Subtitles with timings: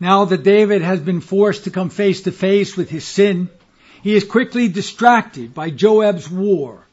[0.00, 3.50] Now that David has been forced to come face to face with his sin,
[4.02, 6.86] he is quickly distracted by Joab's war,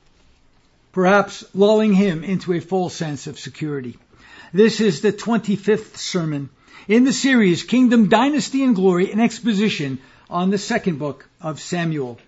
[0.92, 3.98] perhaps lulling him into a false sense of security.
[4.52, 6.50] This is the 25th sermon
[6.90, 10.00] in the series Kingdom, Dynasty, and Glory, an exposition
[10.30, 12.20] on the second book of Samuel.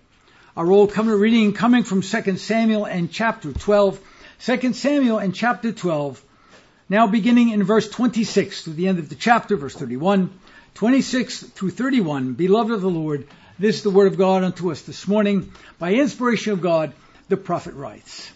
[0.56, 4.00] Our Old Covenant reading coming from 2 Samuel and chapter 12.
[4.40, 6.22] 2 Samuel and chapter 12.
[6.88, 10.30] Now beginning in verse 26 to the end of the chapter, verse 31.
[10.74, 12.34] 26 through 31.
[12.34, 13.26] Beloved of the Lord,
[13.58, 15.52] this is the word of God unto us this morning.
[15.78, 16.92] By inspiration of God,
[17.28, 18.30] the prophet writes.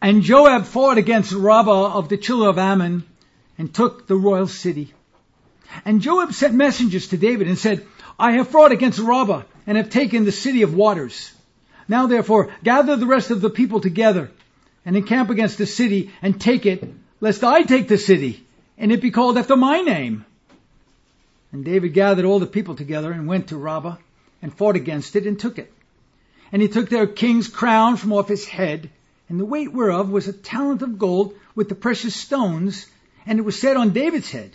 [0.00, 3.04] And Joab fought against Rabbah of the children of Ammon
[3.58, 4.92] and took the royal city.
[5.84, 7.86] And Joab sent messengers to David and said,
[8.18, 11.32] I have fought against Rabbah and have taken the city of waters.
[11.88, 14.30] Now therefore gather the rest of the people together
[14.84, 16.84] and encamp against the city and take it,
[17.20, 18.46] lest I take the city
[18.78, 20.24] and it be called after my name.
[21.54, 23.98] And David gathered all the people together and went to Rabbah
[24.42, 25.72] and fought against it and took it.
[26.50, 28.90] And he took their king's crown from off his head,
[29.28, 32.88] and the weight whereof was a talent of gold with the precious stones,
[33.24, 34.50] and it was set on David's head.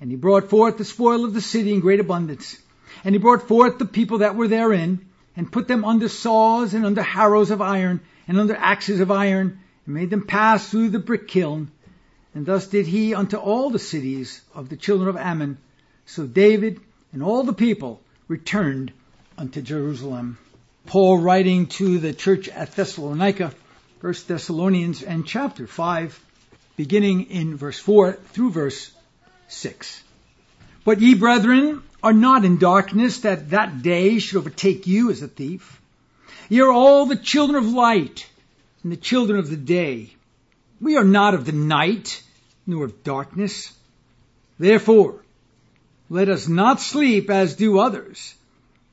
[0.00, 2.56] And he brought forth the spoil of the city in great abundance.
[3.02, 6.86] And he brought forth the people that were therein, and put them under saws and
[6.86, 7.98] under harrows of iron,
[8.28, 11.72] and under axes of iron, and made them pass through the brick kiln.
[12.32, 15.58] And thus did he unto all the cities of the children of Ammon,
[16.08, 16.80] so David
[17.12, 18.92] and all the people returned
[19.36, 20.38] unto Jerusalem.
[20.86, 23.52] Paul writing to the church at Thessalonica,
[24.00, 26.18] 1 Thessalonians and chapter 5,
[26.76, 28.90] beginning in verse 4 through verse
[29.48, 30.02] 6.
[30.82, 35.28] But ye brethren are not in darkness that that day should overtake you as a
[35.28, 35.78] thief.
[36.48, 38.26] Ye are all the children of light
[38.82, 40.14] and the children of the day.
[40.80, 42.22] We are not of the night
[42.66, 43.76] nor of darkness.
[44.58, 45.22] Therefore,
[46.10, 48.34] let us not sleep as do others,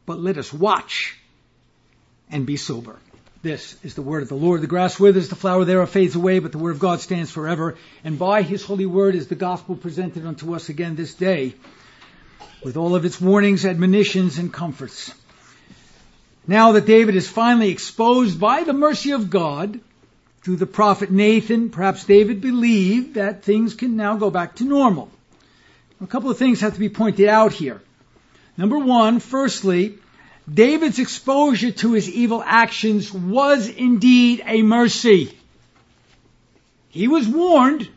[0.06, 1.18] but let us watch
[2.30, 2.98] and be sober.
[3.42, 4.62] This is the word of the Lord.
[4.62, 7.78] The grass withers, the flower thereof fades away, but the word of God stands forever.
[8.04, 11.54] And by his holy word is the gospel presented unto us again this day,
[12.64, 15.14] with all of its warnings, admonitions, and comforts.
[16.48, 19.80] Now that David is finally exposed by the mercy of God
[20.42, 25.12] through the prophet Nathan, perhaps David believed that things can now go back to normal.
[26.02, 27.82] A couple of things have to be pointed out here.
[28.58, 29.98] Number one, firstly,
[30.52, 35.38] David's exposure to his evil actions was indeed a mercy.
[36.90, 37.90] He was warned.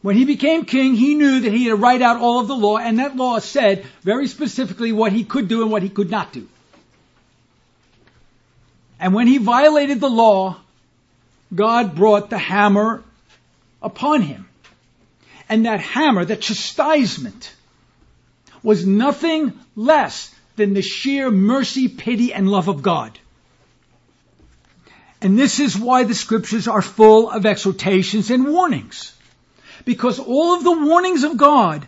[0.00, 2.54] When he became king, he knew that he had to write out all of the
[2.54, 6.10] law, and that law said very specifically what he could do and what he could
[6.10, 6.46] not do.
[9.00, 10.58] And when he violated the law,
[11.54, 13.02] God brought the hammer
[13.82, 14.48] upon him.
[15.48, 17.54] And that hammer, that chastisement,
[18.62, 23.18] was nothing less than the sheer mercy, pity, and love of God.
[25.20, 29.14] And this is why the scriptures are full of exhortations and warnings.
[29.84, 31.86] Because all of the warnings of God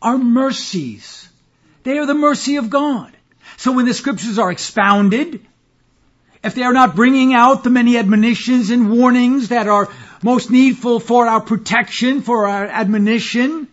[0.00, 1.28] are mercies.
[1.82, 3.12] They are the mercy of God.
[3.56, 5.46] So when the scriptures are expounded,
[6.46, 9.88] if they are not bringing out the many admonitions and warnings that are
[10.22, 13.68] most needful for our protection, for our admonition,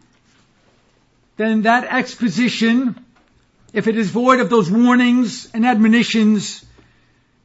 [1.38, 3.00] then that exposition,
[3.74, 6.66] if it is void of those warnings and admonitions,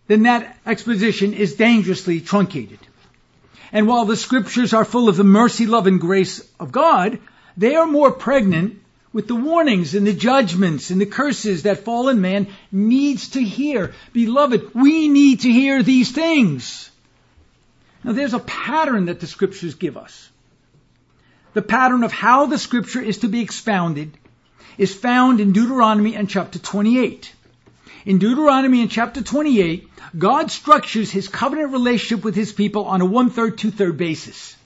[0.06, 2.78] then that exposition is dangerously truncated.
[3.70, 7.18] And while the scriptures are full of the mercy, love, and grace of God,
[7.56, 8.80] they are more pregnant
[9.12, 13.94] with the warnings and the judgments and the curses that fallen man needs to hear.
[14.12, 16.90] Beloved, we need to hear these things.
[18.04, 20.28] Now there's a pattern that the scriptures give us.
[21.54, 24.16] The pattern of how the scripture is to be expounded
[24.76, 27.34] is found in Deuteronomy and chapter 28.
[28.04, 33.04] In Deuteronomy and chapter 28, God structures his covenant relationship with his people on a
[33.04, 34.56] one-third, two-third basis.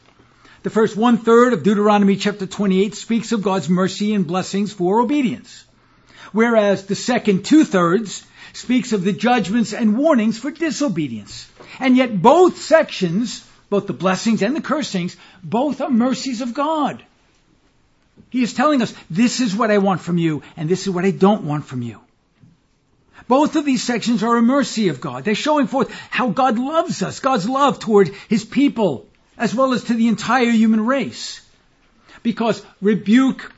[0.63, 5.65] The first one-third of Deuteronomy chapter 28 speaks of God's mercy and blessings for obedience.
[6.31, 11.51] Whereas the second two-thirds speaks of the judgments and warnings for disobedience.
[11.81, 17.03] And yet both sections, both the blessings and the cursings, both are mercies of God.
[18.31, 21.05] He is telling us, this is what I want from you, and this is what
[21.05, 21.99] I don't want from you.
[23.27, 25.25] Both of these sections are a mercy of God.
[25.25, 29.09] They're showing forth how God loves us, God's love toward His people,
[29.43, 31.41] as well as to the entire human race.
[32.23, 33.53] Because rebuke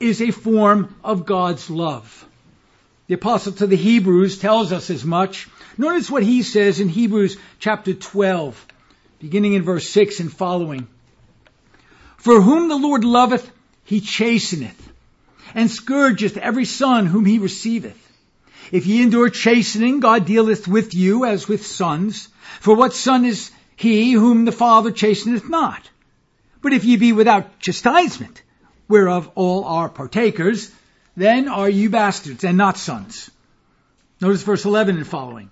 [0.00, 2.24] is a form of God's love.
[3.08, 5.46] The apostle to the Hebrews tells us as much.
[5.76, 8.66] Notice what he says in Hebrews chapter 12,
[9.20, 10.88] beginning in verse 6 and following.
[12.16, 13.50] For whom the Lord loveth,
[13.84, 14.80] he chasteneth,
[15.54, 17.98] and scourgeth every son whom he receiveth.
[18.72, 22.28] If ye endure chastening, God dealeth with you as with sons.
[22.60, 25.88] For what son is he whom the Father chasteneth not?
[26.60, 28.42] But if ye be without chastisement,
[28.88, 30.72] whereof all are partakers,
[31.16, 33.30] then are you bastards and not sons.
[34.20, 35.50] Notice verse 11 and following.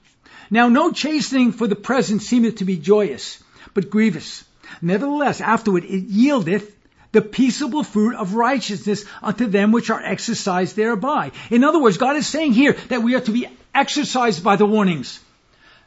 [0.51, 3.43] Now no chastening for the present seemeth to be joyous,
[3.75, 4.43] but grievous.
[4.83, 6.73] Nevertheless, afterward it yieldeth
[7.13, 11.31] the peaceable fruit of righteousness unto them which are exercised thereby.
[11.51, 14.67] In other words, God is saying here that we are to be exercised by the
[14.67, 15.21] warnings.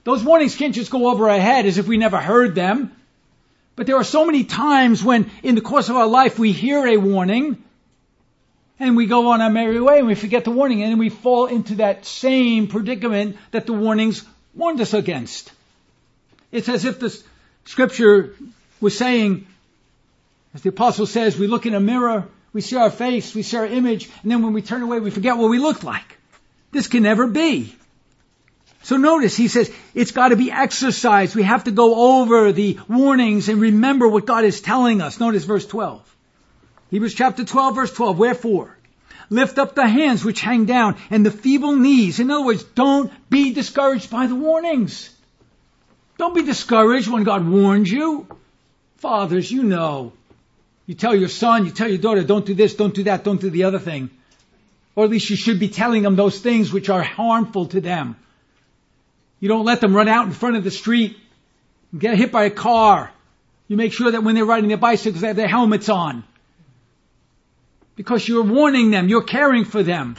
[0.03, 2.95] Those warnings can't just go over our head as if we never heard them.
[3.75, 6.85] But there are so many times when in the course of our life we hear
[6.85, 7.63] a warning
[8.79, 11.09] and we go on our merry way and we forget the warning and then we
[11.09, 14.25] fall into that same predicament that the warnings
[14.55, 15.51] warned us against.
[16.51, 17.17] It's as if the
[17.65, 18.35] scripture
[18.81, 19.47] was saying,
[20.53, 23.57] as the apostle says, we look in a mirror, we see our face, we see
[23.57, 26.17] our image, and then when we turn away, we forget what we look like.
[26.71, 27.75] This can never be.
[28.83, 31.35] So notice, he says, it's got to be exercised.
[31.35, 35.19] We have to go over the warnings and remember what God is telling us.
[35.19, 36.01] Notice verse 12.
[36.91, 38.17] Hebrews chapter 12 verse 12.
[38.17, 38.77] Wherefore?
[39.29, 42.19] Lift up the hands which hang down and the feeble knees.
[42.19, 45.15] In other words, don't be discouraged by the warnings.
[46.17, 48.27] Don't be discouraged when God warns you.
[48.97, 50.13] Fathers, you know.
[50.87, 53.39] You tell your son, you tell your daughter, don't do this, don't do that, don't
[53.39, 54.09] do the other thing.
[54.95, 58.15] Or at least you should be telling them those things which are harmful to them.
[59.39, 61.17] You don't let them run out in front of the street
[61.91, 63.11] and get hit by a car.
[63.67, 66.23] You make sure that when they're riding their bicycles, they have their helmets on.
[67.95, 70.15] Because you're warning them, you're caring for them.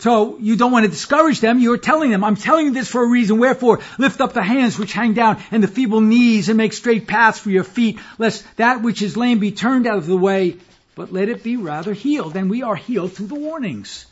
[0.00, 1.58] So you don't want to discourage them.
[1.58, 3.38] You're telling them, I'm telling you this for a reason.
[3.38, 7.06] Wherefore, lift up the hands which hang down and the feeble knees and make straight
[7.06, 10.56] paths for your feet, lest that which is lame be turned out of the way,
[10.94, 12.34] but let it be rather healed.
[12.34, 14.06] And we are healed through the warnings.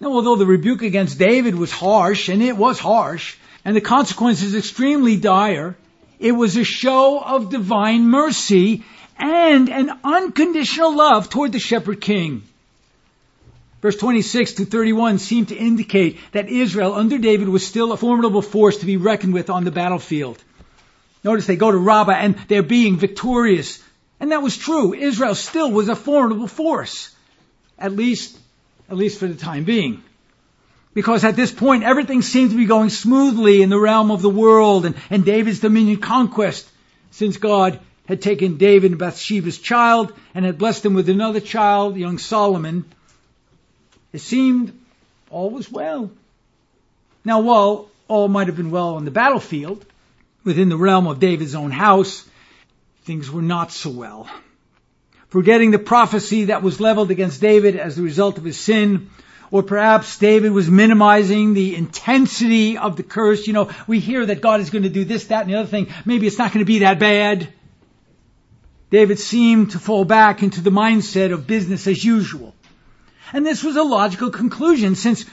[0.00, 4.54] Now, although the rebuke against David was harsh, and it was harsh, and the consequences
[4.54, 5.76] extremely dire,
[6.18, 8.84] it was a show of divine mercy
[9.18, 12.42] and an unconditional love toward the shepherd king.
[13.82, 18.42] Verse 26 to 31 seem to indicate that Israel under David was still a formidable
[18.42, 20.42] force to be reckoned with on the battlefield.
[21.22, 23.82] Notice they go to Rabbah and they're being victorious.
[24.18, 24.94] And that was true.
[24.94, 27.14] Israel still was a formidable force.
[27.78, 28.38] At least,
[28.88, 30.02] at least for the time being.
[30.94, 34.30] Because at this point everything seemed to be going smoothly in the realm of the
[34.30, 36.66] world and, and David's dominion conquest
[37.10, 41.96] since God had taken David and Bathsheba's child and had blessed him with another child,
[41.96, 42.84] young Solomon.
[44.12, 44.78] It seemed
[45.30, 46.10] all was well.
[47.24, 49.84] Now, while all might have been well on the battlefield,
[50.44, 52.24] within the realm of David's own house,
[53.02, 54.30] things were not so well.
[55.36, 59.10] Forgetting the prophecy that was leveled against David as the result of his sin,
[59.50, 63.46] or perhaps David was minimizing the intensity of the curse.
[63.46, 65.68] You know, we hear that God is going to do this, that, and the other
[65.68, 65.88] thing.
[66.06, 67.48] Maybe it's not going to be that bad.
[68.88, 72.54] David seemed to fall back into the mindset of business as usual.
[73.34, 75.26] And this was a logical conclusion since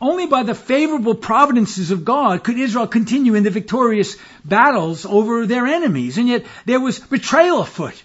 [0.00, 5.44] only by the favorable providences of God could Israel continue in the victorious battles over
[5.44, 6.16] their enemies.
[6.16, 8.02] And yet there was betrayal afoot.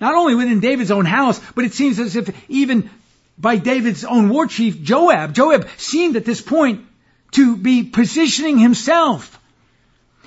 [0.00, 2.90] Not only within David's own house, but it seems as if even
[3.38, 5.34] by David's own war chief, Joab.
[5.34, 6.86] Joab seemed at this point
[7.32, 9.38] to be positioning himself.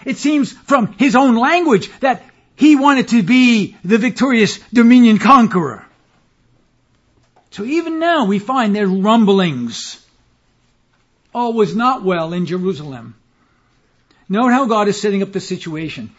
[0.06, 2.24] It seems from his own language that
[2.56, 5.86] he wanted to be the victorious dominion conqueror.
[7.52, 10.04] So even now we find there rumblings.
[11.34, 13.16] All was not well in Jerusalem.
[14.30, 16.12] Note how God is setting up the situation.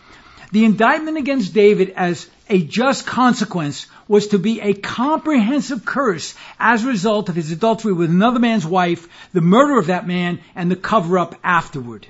[0.52, 6.84] The indictment against David as a just consequence was to be a comprehensive curse as
[6.84, 10.70] a result of his adultery with another man's wife, the murder of that man, and
[10.70, 12.06] the cover up afterward.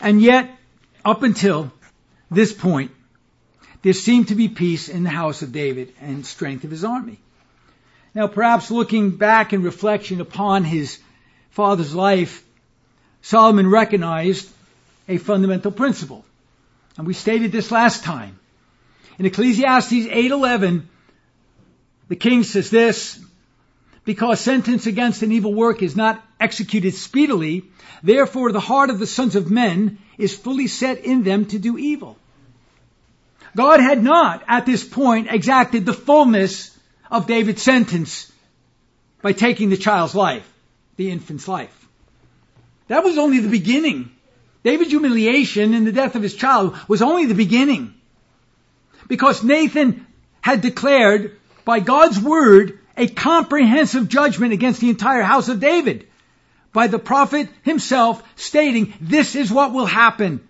[0.00, 0.50] And yet,
[1.04, 1.72] up until
[2.30, 2.90] this point,
[3.82, 7.18] there seemed to be peace in the house of David and strength of his army.
[8.14, 10.98] Now, perhaps looking back in reflection upon his
[11.50, 12.44] father's life,
[13.22, 14.50] Solomon recognized
[15.08, 16.24] a fundamental principle.
[16.96, 18.38] And we stated this last time.
[19.18, 20.82] In Ecclesiastes 8:11,
[22.08, 23.18] the king says this,
[24.04, 27.64] because sentence against an evil work is not executed speedily,
[28.02, 31.76] therefore the heart of the sons of men is fully set in them to do
[31.76, 32.16] evil.
[33.56, 36.76] God had not at this point exacted the fullness
[37.10, 38.30] of David's sentence
[39.20, 40.48] by taking the child's life,
[40.96, 41.74] the infant's life.
[42.86, 44.10] That was only the beginning.
[44.62, 47.94] David's humiliation in the death of his child was only the beginning.
[49.08, 50.06] Because Nathan
[50.40, 56.06] had declared by God's word a comprehensive judgment against the entire house of David
[56.72, 60.46] by the prophet himself stating this is what will happen.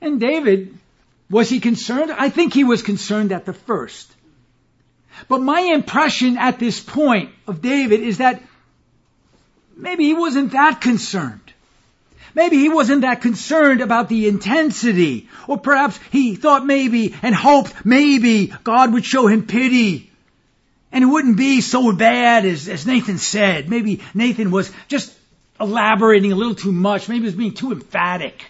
[0.00, 0.76] And David,
[1.30, 2.12] was he concerned?
[2.12, 4.12] I think he was concerned at the first.
[5.28, 8.42] But my impression at this point of David is that
[9.76, 11.43] maybe he wasn't that concerned.
[12.34, 15.28] Maybe he wasn't that concerned about the intensity.
[15.46, 20.10] Or perhaps he thought maybe and hoped maybe God would show him pity.
[20.90, 23.68] And it wouldn't be so bad as, as Nathan said.
[23.68, 25.16] Maybe Nathan was just
[25.60, 27.08] elaborating a little too much.
[27.08, 28.44] Maybe he was being too emphatic.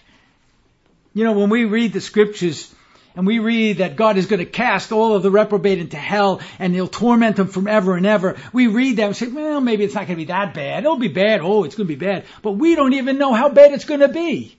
[1.13, 2.73] You know, when we read the scriptures,
[3.15, 6.41] and we read that God is going to cast all of the reprobate into hell
[6.59, 8.37] and he'll torment them forever and ever.
[8.51, 10.83] We read that and say, well, maybe it's not going to be that bad.
[10.83, 11.39] It'll be bad.
[11.41, 12.25] Oh, it's going to be bad.
[12.41, 14.57] But we don't even know how bad it's going to be.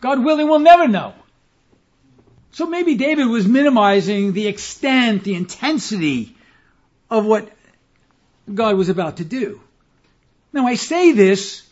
[0.00, 1.14] God willing, we'll never know.
[2.52, 6.36] So maybe David was minimizing the extent, the intensity
[7.10, 7.48] of what
[8.52, 9.60] God was about to do.
[10.52, 11.68] Now I say this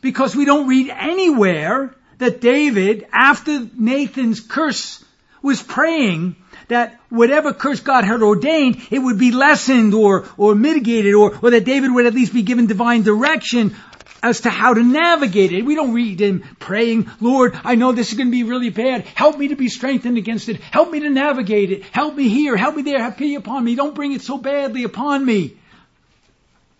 [0.00, 5.04] because we don't read anywhere that David, after Nathan's curse,
[5.42, 6.36] was praying
[6.68, 11.50] that whatever curse God had ordained, it would be lessened or, or mitigated or, or
[11.50, 13.74] that David would at least be given divine direction
[14.22, 15.64] as to how to navigate it.
[15.64, 19.04] We don't read him praying, Lord, I know this is going to be really bad.
[19.04, 20.60] Help me to be strengthened against it.
[20.60, 21.82] Help me to navigate it.
[21.86, 22.56] Help me here.
[22.56, 23.02] Help me there.
[23.02, 23.74] Have pity upon me.
[23.74, 25.56] Don't bring it so badly upon me.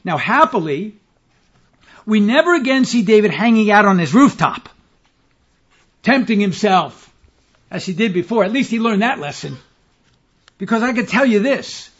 [0.05, 0.95] Now, happily,
[2.07, 4.69] we never again see David hanging out on his rooftop
[6.03, 7.13] tempting himself
[7.71, 8.45] as he did before.
[8.45, 9.57] At least he learned that lesson.
[10.59, 11.91] Because I can tell you this.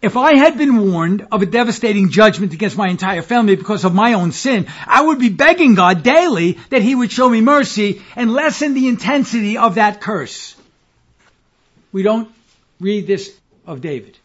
[0.00, 3.94] If I had been warned of a devastating judgment against my entire family because of
[3.94, 8.02] my own sin, I would be begging God daily that He would show me mercy
[8.16, 10.56] and lessen the intensity of that curse.
[11.92, 12.28] We don't
[12.80, 13.32] read this
[13.64, 14.18] of David.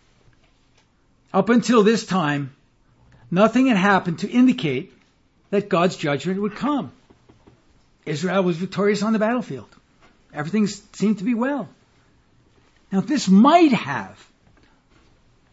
[1.31, 2.55] Up until this time,
[3.29, 4.91] nothing had happened to indicate
[5.51, 6.91] that God's judgment would come.
[8.07, 9.69] Israel was victorious on the battlefield.
[10.33, 11.67] Everything seemed to be well.
[12.91, 14.17] Now, this might have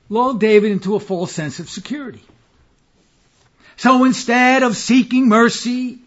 [0.09, 2.23] lulled David into a false sense of security.
[3.77, 5.99] So instead of seeking mercy,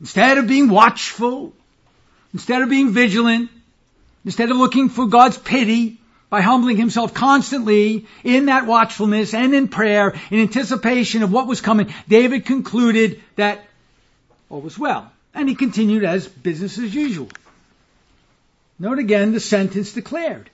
[0.00, 1.52] instead of being watchful,
[2.32, 3.50] instead of being vigilant,
[4.24, 5.98] instead of looking for God's pity
[6.30, 11.60] by humbling himself constantly in that watchfulness and in prayer in anticipation of what was
[11.60, 13.62] coming, David concluded that
[14.48, 15.11] all was well.
[15.34, 17.28] And he continued as business as usual.
[18.78, 20.50] Note again the sentence declared.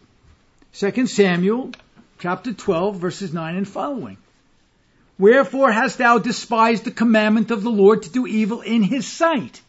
[0.75, 1.73] 2 Samuel
[2.19, 4.19] chapter 12 verses 9 and following.
[5.19, 9.61] Wherefore hast thou despised the commandment of the Lord to do evil in his sight?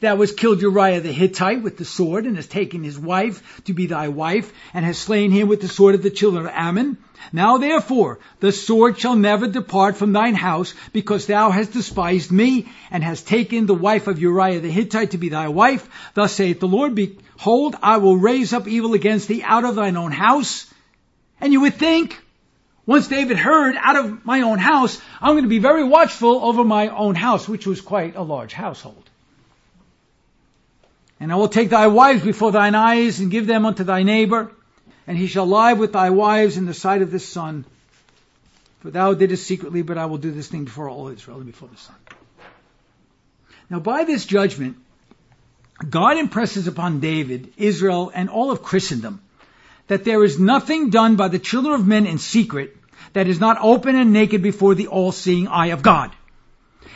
[0.00, 3.72] Thou hast killed Uriah the Hittite with the sword, and hast taken his wife to
[3.72, 6.98] be thy wife, and hast slain him with the sword of the children of Ammon.
[7.32, 12.68] Now therefore, the sword shall never depart from thine house, because thou hast despised me,
[12.90, 15.88] and hast taken the wife of Uriah the Hittite to be thy wife.
[16.14, 19.96] Thus saith the Lord, Behold, I will raise up evil against thee out of thine
[19.96, 20.72] own house.
[21.40, 22.20] And you would think,
[22.86, 26.64] once David heard, out of my own house, I'm going to be very watchful over
[26.64, 29.01] my own house, which was quite a large household.
[31.22, 34.50] And I will take thy wives before thine eyes and give them unto thy neighbor,
[35.06, 37.64] and he shall lie with thy wives in the sight of the sun.
[38.80, 41.68] For thou didst secretly, but I will do this thing before all Israel and before
[41.68, 41.94] the sun.
[43.70, 44.78] Now by this judgment,
[45.88, 49.20] God impresses upon David, Israel, and all of Christendom
[49.86, 52.76] that there is nothing done by the children of men in secret
[53.12, 56.10] that is not open and naked before the all-seeing eye of God.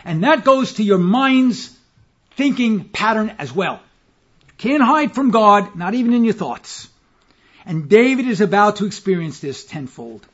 [0.04, 1.72] And that goes to your mind's
[2.32, 3.82] thinking pattern as well.
[4.58, 6.88] Can't hide from God, not even in your thoughts.
[7.64, 10.26] And David is about to experience this tenfold.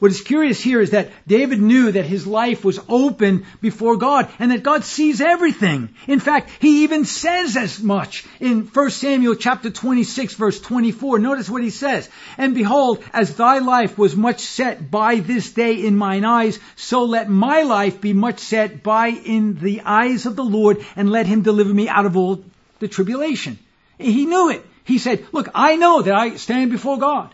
[0.00, 4.30] What is curious here is that David knew that his life was open before God
[4.38, 5.90] and that God sees everything.
[6.08, 11.18] In fact, he even says as much in 1 Samuel chapter 26 verse 24.
[11.18, 12.08] Notice what he says.
[12.38, 17.04] And behold, as thy life was much set by this day in mine eyes, so
[17.04, 21.26] let my life be much set by in the eyes of the Lord and let
[21.26, 22.42] him deliver me out of all
[22.80, 23.58] the tribulation.
[23.98, 24.66] He knew it.
[24.84, 27.30] He said, look, I know that I stand before God.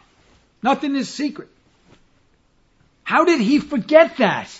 [0.62, 1.49] Nothing is secret.
[3.03, 4.50] How did he forget that?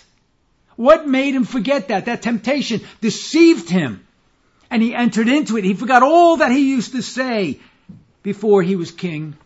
[0.77, 2.07] What made him forget that?
[2.07, 4.07] That temptation deceived him.
[4.71, 5.65] And he entered into it.
[5.65, 7.61] He forgot all that he used to say
[8.23, 9.37] before he was king.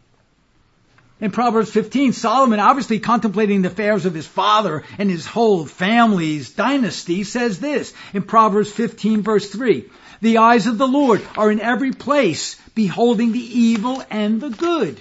[1.20, 6.50] In Proverbs 15, Solomon, obviously contemplating the affairs of his father and his whole family's
[6.50, 9.85] dynasty, says this in Proverbs 15 verse 3.
[10.20, 15.00] The eyes of the Lord are in every place, beholding the evil and the good.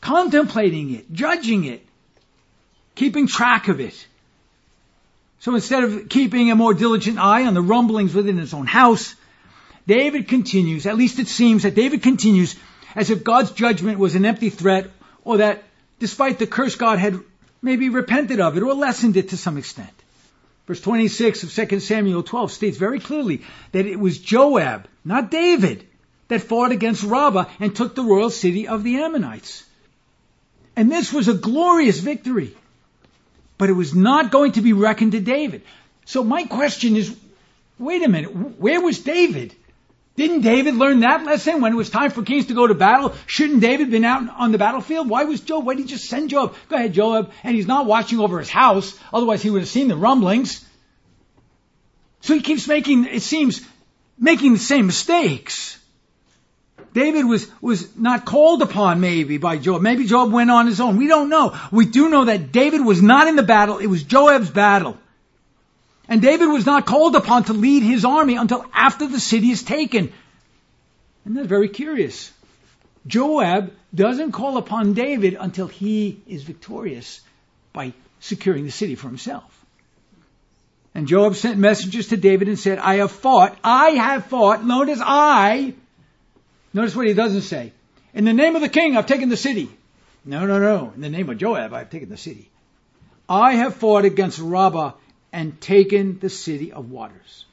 [0.00, 1.84] contemplating it, judging it,
[2.94, 4.06] keeping track of it.
[5.40, 9.16] So instead of keeping a more diligent eye on the rumblings within his own house,
[9.86, 12.54] David continues, at least it seems that David continues
[12.94, 14.90] as if God's judgment was an empty threat
[15.24, 15.64] or that
[15.98, 17.18] despite the curse God had
[17.62, 20.02] maybe repented of it or lessened it to some extent.
[20.66, 23.42] Verse 26 of 2 Samuel 12 states very clearly
[23.72, 25.86] that it was Joab, not David,
[26.28, 29.64] that fought against Rabbah and took the royal city of the Ammonites.
[30.74, 32.54] And this was a glorious victory.
[33.58, 35.62] But it was not going to be reckoned to David.
[36.04, 37.16] So my question is,
[37.78, 39.54] wait a minute, where was David?
[40.16, 43.14] Didn't David learn that lesson when it was time for kings to go to battle?
[43.26, 45.10] Shouldn't David been out on the battlefield?
[45.10, 45.66] Why was Joab?
[45.66, 46.54] Why did he just send Joab?
[46.68, 47.32] Go ahead, Joab.
[47.44, 48.98] And he's not watching over his house.
[49.12, 50.64] Otherwise he would have seen the rumblings.
[52.22, 53.60] So he keeps making, it seems,
[54.18, 55.78] making the same mistakes.
[56.94, 59.82] David was, was not called upon maybe by Joab.
[59.82, 60.96] Maybe Joab went on his own.
[60.96, 61.54] We don't know.
[61.70, 63.76] We do know that David was not in the battle.
[63.78, 64.96] It was Joab's battle.
[66.08, 69.62] And David was not called upon to lead his army until after the city is
[69.62, 70.12] taken.
[71.24, 72.32] And that's very curious.
[73.06, 77.20] Joab doesn't call upon David until he is victorious
[77.72, 79.52] by securing the city for himself.
[80.94, 85.00] And Joab sent messengers to David and said, I have fought, I have fought, notice
[85.02, 85.74] I,
[86.72, 87.72] notice what he doesn't say.
[88.14, 89.68] In the name of the king, I've taken the city.
[90.24, 90.92] No, no, no.
[90.94, 92.50] In the name of Joab, I've taken the city.
[93.28, 94.92] I have fought against Rabbah
[95.32, 97.44] and taken the city of waters.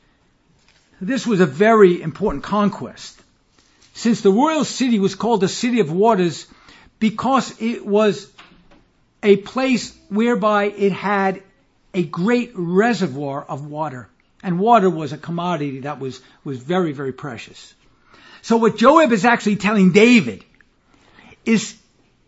[1.01, 3.19] This was a very important conquest.
[3.93, 6.47] Since the royal city was called the city of waters
[6.99, 8.31] because it was
[9.21, 11.43] a place whereby it had
[11.93, 14.07] a great reservoir of water.
[14.41, 17.73] And water was a commodity that was, was very, very precious.
[18.41, 20.43] So what Joab is actually telling David
[21.45, 21.75] is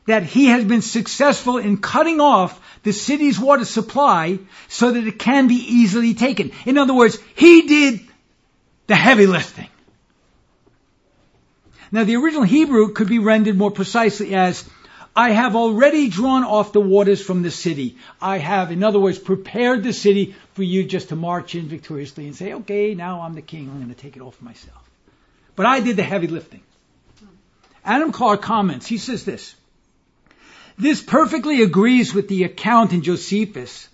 [0.05, 4.37] that he has been successful in cutting off the city's water supply
[4.69, 6.51] so that it can be easily taken.
[6.65, 7.99] In other words, he did
[8.85, 9.67] the heavy lifting.
[11.91, 14.69] Now the original Hebrew could be rendered more precisely as,
[15.15, 17.97] I have already drawn off the waters from the city.
[18.21, 22.27] I have, in other words, prepared the city for you just to march in victoriously
[22.27, 23.69] and say, okay, now I'm the king.
[23.69, 24.87] I'm going to take it for myself.
[25.55, 26.61] But I did the heavy lifting.
[27.83, 28.85] Adam Clarke comments.
[28.85, 29.55] He says this.
[30.77, 33.87] This perfectly agrees with the account in Josephus,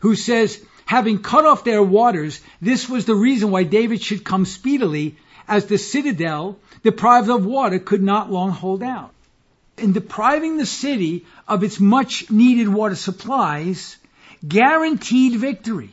[0.00, 4.44] who says, having cut off their waters, this was the reason why David should come
[4.44, 5.16] speedily,
[5.48, 9.12] as the citadel, deprived of water, could not long hold out.
[9.78, 13.96] In depriving the city of its much needed water supplies,
[14.46, 15.90] guaranteed victory.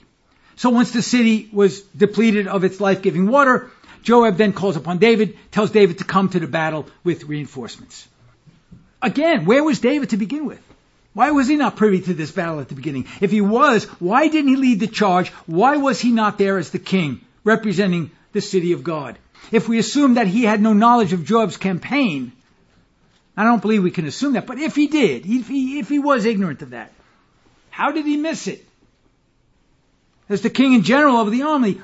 [0.58, 3.72] So once the city was depleted of its life-giving water,
[4.04, 8.08] Joab then calls upon David, tells David to come to the battle with reinforcements.
[9.06, 10.62] Again, where was David to begin with?
[11.14, 13.06] Why was he not privy to this battle at the beginning?
[13.22, 15.30] If he was, why didn't he lead the charge?
[15.46, 19.20] Why was he not there as the king, representing the city of God?
[19.52, 22.32] If we assume that he had no knowledge of Joab's campaign,
[23.38, 26.00] I don't believe we can assume that, but if he did, if he, if he
[26.00, 26.92] was ignorant of that,
[27.70, 28.66] how did he miss it?
[30.30, 31.80] As the king and general of the army,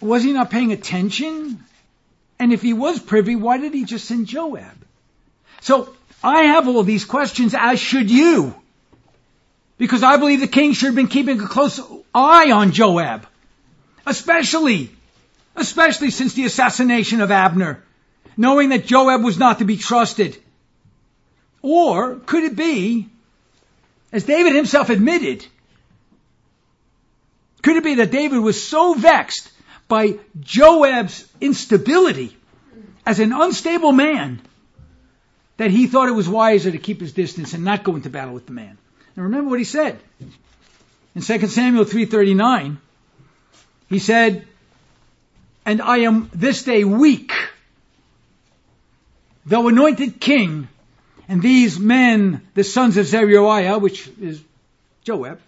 [0.00, 1.64] was he not paying attention?
[2.38, 4.84] And if he was privy, why did he just send Joab?
[5.60, 8.54] So I have all these questions, as should you.
[9.76, 11.78] Because I believe the king should have been keeping a close
[12.14, 13.26] eye on Joab.
[14.06, 14.90] Especially,
[15.54, 17.84] especially since the assassination of Abner.
[18.38, 20.40] Knowing that Joab was not to be trusted.
[21.60, 23.06] Or could it be,
[24.10, 25.46] as David himself admitted,
[27.62, 29.50] could it be that David was so vexed
[29.88, 32.34] by Joab's instability
[33.04, 34.40] as an unstable man
[35.56, 38.34] that he thought it was wiser to keep his distance and not go into battle
[38.34, 38.76] with the man.
[39.16, 39.98] And remember what he said.
[41.14, 42.78] In 2 Samuel 3.39,
[43.88, 44.46] he said,
[45.64, 47.32] And I am this day weak,
[49.46, 50.68] though anointed king,
[51.28, 54.42] and these men, the sons of Zeruiah, which is
[55.04, 55.40] Joab,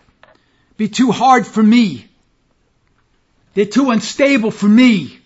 [0.76, 2.06] be too hard for me.
[3.54, 5.18] They're too unstable for me.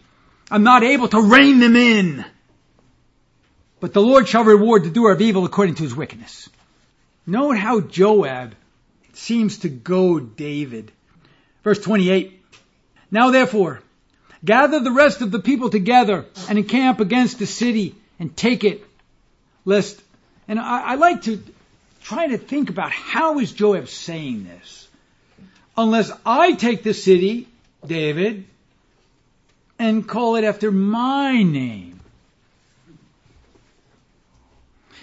[0.51, 2.25] I'm not able to rein them in.
[3.81, 6.49] But the Lord shall reward the doer of evil according to his wickedness.
[7.27, 8.55] Note how Joab
[9.15, 10.93] seems to goad David.
[11.65, 12.39] Verse 28.
[13.11, 13.81] Now therefore,
[14.45, 18.85] gather the rest of the people together and encamp against the city and take it,
[19.65, 20.01] lest,
[20.47, 21.43] and I, I like to
[22.03, 24.89] try to think about how is Joab saying this?
[25.77, 27.49] Unless I take the city,
[27.87, 28.45] David,
[29.79, 31.90] and call it after my name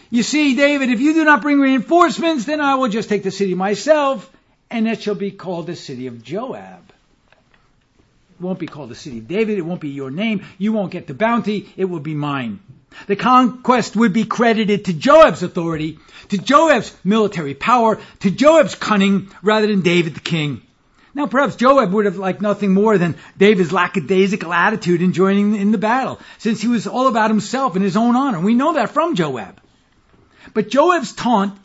[0.09, 3.31] You see, David, if you do not bring reinforcements, then I will just take the
[3.31, 4.29] city myself,
[4.69, 6.93] and it shall be called the city of Joab.
[7.29, 9.57] It won't be called the city of David.
[9.57, 10.45] It won't be your name.
[10.57, 11.73] You won't get the bounty.
[11.75, 12.59] It will be mine.
[13.07, 19.29] The conquest would be credited to Joab's authority, to Joab's military power, to Joab's cunning,
[19.41, 20.61] rather than David the king.
[21.13, 25.71] Now, perhaps Joab would have liked nothing more than David's lackadaisical attitude in joining in
[25.71, 28.39] the battle, since he was all about himself and his own honor.
[28.39, 29.59] We know that from Joab.
[30.53, 31.57] But Joab's taunt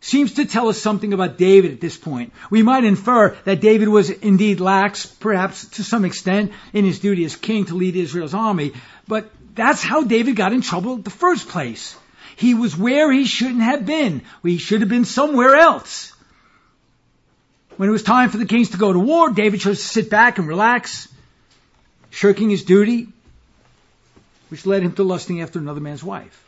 [0.00, 2.32] seems to tell us something about David at this point.
[2.50, 7.24] We might infer that David was indeed lax, perhaps to some extent, in his duty
[7.24, 8.72] as king to lead Israel's army,
[9.08, 11.96] but that's how David got in trouble in the first place.
[12.36, 14.22] He was where he shouldn't have been.
[14.42, 16.12] He should have been somewhere else.
[17.76, 20.10] When it was time for the kings to go to war, David chose to sit
[20.10, 21.08] back and relax,
[22.10, 23.08] shirking his duty,
[24.48, 26.43] which led him to lusting after another man's wife.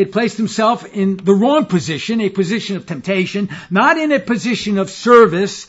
[0.00, 4.18] He had placed himself in the wrong position, a position of temptation, not in a
[4.18, 5.66] position of service,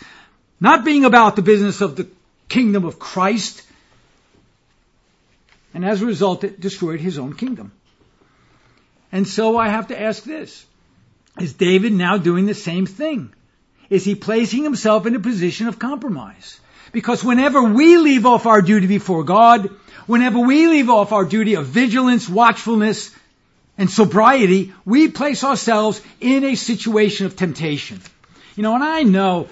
[0.58, 2.08] not being about the business of the
[2.48, 3.62] kingdom of Christ.
[5.74, 7.74] And as a result, it destroyed his own kingdom.
[9.12, 10.66] And so I have to ask this.
[11.38, 13.34] Is David now doing the same thing?
[13.92, 16.62] is he placing himself in a position of compromise.
[16.94, 19.70] Because whenever we leave off our duty before God,
[20.08, 23.12] whenever we leave off our duty of vigilance, watchfulness,
[23.82, 28.00] and sobriety, we place ourselves in a situation of temptation.
[28.56, 29.50] You know, and I know,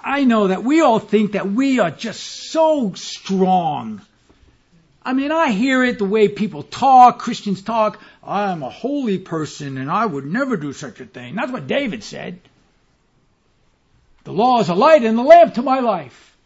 [0.00, 4.00] I know that we all think that we are just so strong.
[5.02, 8.00] I mean, I hear it the way people talk, Christians talk.
[8.22, 11.34] I'm a holy person and I would never do such a thing.
[11.34, 12.38] That's what David said.
[14.22, 16.36] The law is a light and a lamp to my life.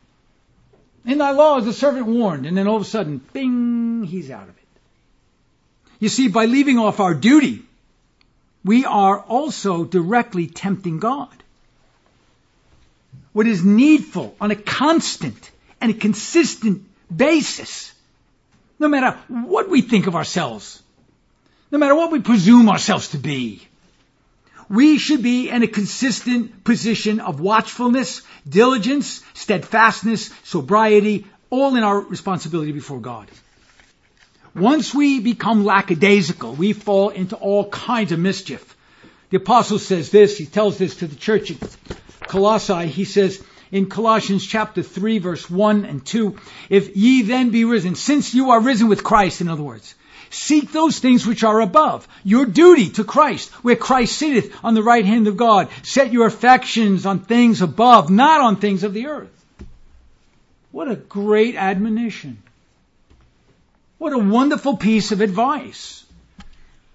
[1.04, 2.46] In thy law is the servant warned.
[2.46, 4.61] And then all of a sudden, bing, he's out of it.
[6.02, 7.62] You see, by leaving off our duty,
[8.64, 11.28] we are also directly tempting God.
[13.32, 16.82] What is needful on a constant and a consistent
[17.16, 17.92] basis,
[18.80, 20.82] no matter what we think of ourselves,
[21.70, 23.62] no matter what we presume ourselves to be,
[24.68, 32.00] we should be in a consistent position of watchfulness, diligence, steadfastness, sobriety, all in our
[32.00, 33.28] responsibility before God.
[34.54, 38.76] Once we become lackadaisical, we fall into all kinds of mischief.
[39.30, 41.58] The apostle says this, he tells this to the church in
[42.20, 46.36] Colossae, he says in Colossians chapter 3 verse 1 and 2,
[46.68, 49.94] if ye then be risen, since you are risen with Christ, in other words,
[50.32, 52.08] Seek those things which are above.
[52.24, 55.68] Your duty to Christ, where Christ sitteth on the right hand of God.
[55.82, 59.28] Set your affections on things above, not on things of the earth.
[60.70, 62.41] What a great admonition.
[64.02, 66.04] What a wonderful piece of advice.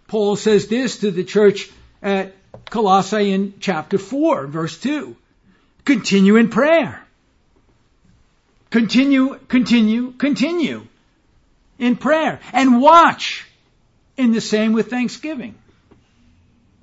[0.09, 1.69] Paul says this to the church
[2.03, 2.35] at
[2.69, 5.15] Colossae in chapter 4, verse 2.
[5.85, 7.01] Continue in prayer.
[8.71, 10.85] Continue, continue, continue
[11.79, 13.47] in prayer and watch
[14.17, 15.55] in the same with thanksgiving.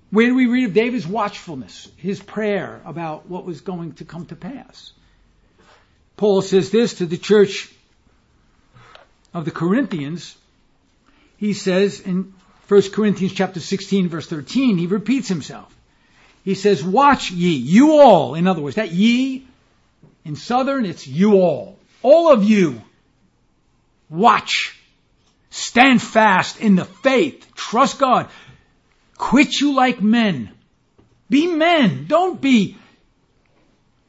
[0.09, 4.25] Where do we read of David's watchfulness, his prayer about what was going to come
[4.29, 4.95] to pass?
[6.17, 7.74] Paul says this to the church
[9.35, 10.35] of the Corinthians.
[11.37, 12.33] He says in
[12.69, 15.71] 1 Corinthians chapter 16 verse 13, he repeats himself.
[16.45, 18.35] He says, watch ye, you all.
[18.35, 19.47] In other words, that ye,
[20.25, 21.79] in southern, it's you all.
[22.03, 22.81] All of you.
[24.09, 24.79] Watch
[25.55, 27.47] Stand fast in the faith.
[27.55, 28.29] Trust God.
[29.17, 30.51] Quit you like men.
[31.31, 32.07] Be men.
[32.09, 32.77] Don't be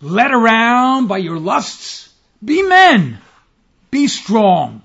[0.01, 2.11] led around by your lusts.
[2.43, 3.19] Be men.
[3.91, 4.81] Be strong.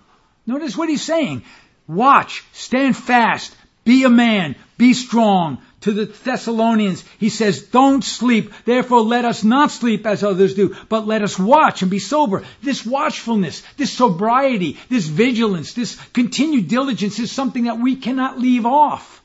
[0.50, 1.44] Notice what he's saying.
[1.86, 2.44] Watch.
[2.52, 3.54] Stand fast.
[3.84, 4.56] Be a man.
[4.76, 8.52] Be strong to the Thessalonians, he says, don't sleep.
[8.64, 12.44] Therefore let us not sleep as others do, but let us watch and be sober.
[12.62, 18.66] This watchfulness, this sobriety, this vigilance, this continued diligence is something that we cannot leave
[18.66, 19.22] off.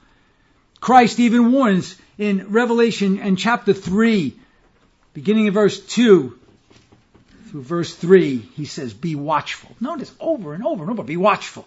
[0.80, 4.34] Christ even warns in Revelation and chapter 3,
[5.14, 6.40] beginning in verse 2
[7.56, 9.74] through verse 3, he says, be watchful.
[9.80, 11.66] Notice over and over and over, be watchful.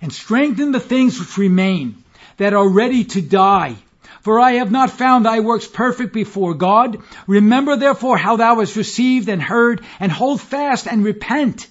[0.00, 2.04] And strengthen the things which remain
[2.36, 3.74] that are ready to die
[4.20, 7.00] for I have not found thy works perfect before God.
[7.26, 11.68] Remember therefore how thou hast received and heard, and hold fast and repent.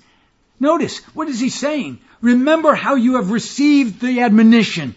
[0.58, 2.00] Notice, what is he saying?
[2.22, 4.96] Remember how you have received the admonition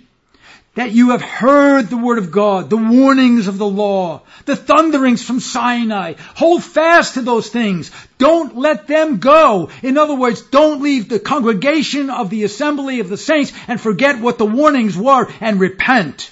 [0.79, 5.25] that you have heard the word of God, the warnings of the law, the thunderings
[5.25, 6.15] from Sinai.
[6.37, 7.91] Hold fast to those things.
[8.17, 9.71] Don't let them go.
[9.83, 14.21] In other words, don't leave the congregation of the assembly of the saints and forget
[14.21, 16.31] what the warnings were and repent.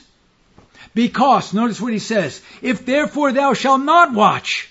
[0.94, 4.70] Because, notice what he says, if therefore thou shalt not watch,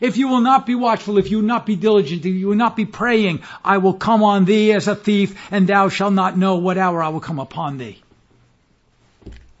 [0.00, 2.54] if you will not be watchful, if you will not be diligent, if you will
[2.54, 6.38] not be praying, I will come on thee as a thief, and thou shalt not
[6.38, 8.03] know what hour I will come upon thee.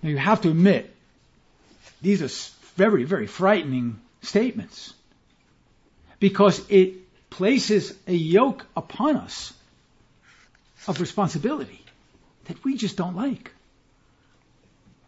[0.04, 0.94] Now you have to admit,
[2.02, 2.28] these are
[2.76, 4.92] very, very frightening statements.
[6.20, 9.54] Because it places a yoke upon us
[10.86, 11.80] of responsibility
[12.44, 13.50] that we just don't like.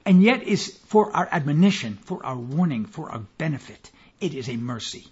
[0.07, 3.91] And yet is for our admonition, for our warning, for our benefit.
[4.19, 5.07] It is a mercy.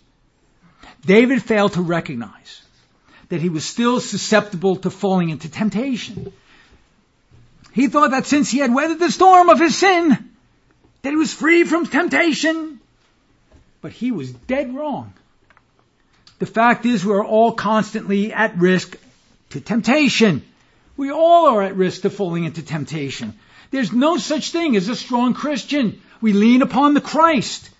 [1.04, 2.62] David failed to recognize
[3.28, 6.32] that he was still susceptible to falling into temptation.
[7.74, 10.16] He thought that since he had weathered the storm of his sin,
[11.02, 12.78] that he was free from temptation.
[13.80, 15.12] But he was dead wrong.
[16.38, 18.96] The fact is we're all constantly at risk
[19.50, 20.42] to temptation.
[20.96, 23.34] We all are at risk to falling into temptation.
[23.72, 26.00] There's no such thing as a strong Christian.
[26.20, 27.70] We lean upon the Christ.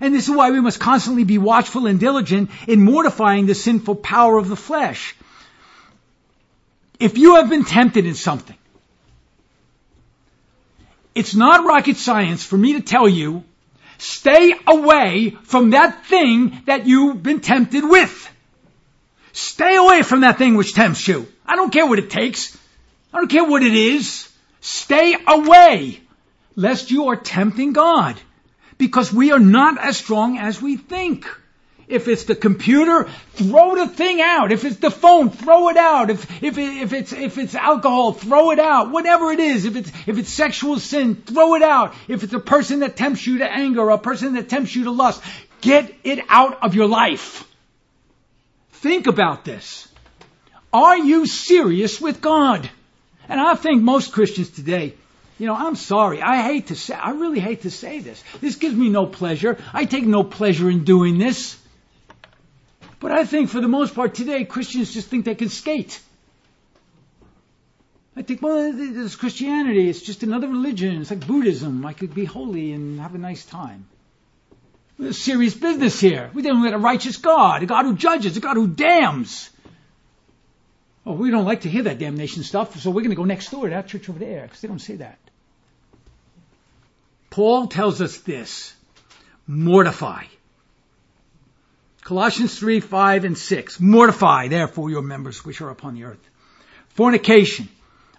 [0.00, 3.96] And this is why we must constantly be watchful and diligent in mortifying the sinful
[3.96, 5.14] power of the flesh.
[6.98, 8.56] If you have been tempted in something,
[11.14, 13.44] it's not rocket science for me to tell you,
[13.98, 18.28] stay away from that thing that you've been tempted with.
[19.32, 21.26] Stay away from that thing which tempts you.
[21.46, 22.56] I don't care what it takes.
[23.12, 24.28] I don't care what it is.
[24.60, 26.00] Stay away,
[26.54, 28.16] lest you are tempting God
[28.78, 31.26] because we are not as strong as we think.
[31.90, 34.52] If it's the computer, throw the thing out.
[34.52, 36.10] If it's the phone, throw it out.
[36.10, 38.90] If, if, if it's, if it's alcohol, throw it out.
[38.90, 41.94] Whatever it is, if it's, if it's sexual sin, throw it out.
[42.08, 44.90] If it's a person that tempts you to anger, a person that tempts you to
[44.90, 45.22] lust,
[45.60, 47.46] get it out of your life.
[48.72, 49.88] Think about this.
[50.72, 52.70] Are you serious with God?
[53.28, 54.94] And I think most Christians today
[55.40, 56.20] you know, I'm sorry.
[56.20, 58.22] I hate to say, I really hate to say this.
[58.42, 59.56] This gives me no pleasure.
[59.72, 61.56] I take no pleasure in doing this.
[63.00, 66.00] But I think for the most part today, Christians just think they can skate.
[68.14, 69.88] I think, well, this Christianity.
[69.88, 71.00] It's just another religion.
[71.00, 71.86] It's like Buddhism.
[71.86, 73.86] I could be holy and have a nice time.
[74.98, 76.30] There's serious business here.
[76.34, 79.48] We're dealing with a righteous God, a God who judges, a God who damns.
[81.06, 83.50] Oh, we don't like to hear that damnation stuff, so we're going to go next
[83.50, 85.18] door to that church over there, because they don't say that.
[87.30, 88.74] Paul tells us this
[89.46, 90.24] mortify.
[92.02, 93.80] Colossians 3, 5, and 6.
[93.80, 96.30] Mortify, therefore, your members which are upon the earth.
[96.90, 97.68] Fornication,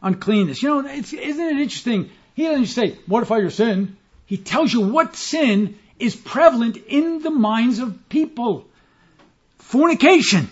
[0.01, 0.61] uncleanness.
[0.61, 2.09] You know, isn't it interesting?
[2.35, 3.97] He doesn't say, mortify your sin.
[4.25, 8.65] He tells you what sin is prevalent in the minds of people.
[9.57, 10.49] Fornication,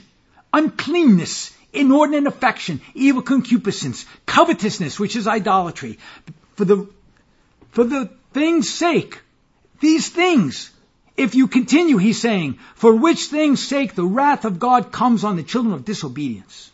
[0.53, 5.99] uncleanness, inordinate affection, evil concupiscence, covetousness, which is idolatry.
[6.55, 6.89] For the,
[7.71, 9.19] for the things' sake,
[9.79, 10.71] these things,
[11.19, 15.35] if you continue, he's saying, for which things' sake the wrath of God comes on
[15.35, 16.71] the children of disobedience.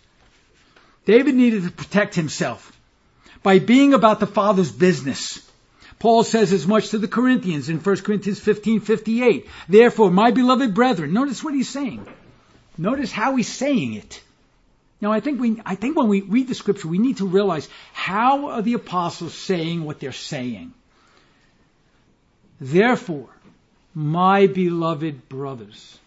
[1.05, 2.71] David needed to protect himself
[3.43, 5.39] by being about the Father's business.
[5.99, 9.47] Paul says as much to the Corinthians in 1 Corinthians 15, 58.
[9.67, 12.05] Therefore, my beloved brethren, notice what he's saying.
[12.77, 14.21] Notice how he's saying it.
[15.01, 17.69] Now, I think we, I think when we read the scripture, we need to realize
[17.93, 20.73] how are the apostles saying what they're saying.
[22.59, 23.29] Therefore,
[23.95, 25.97] my beloved brothers,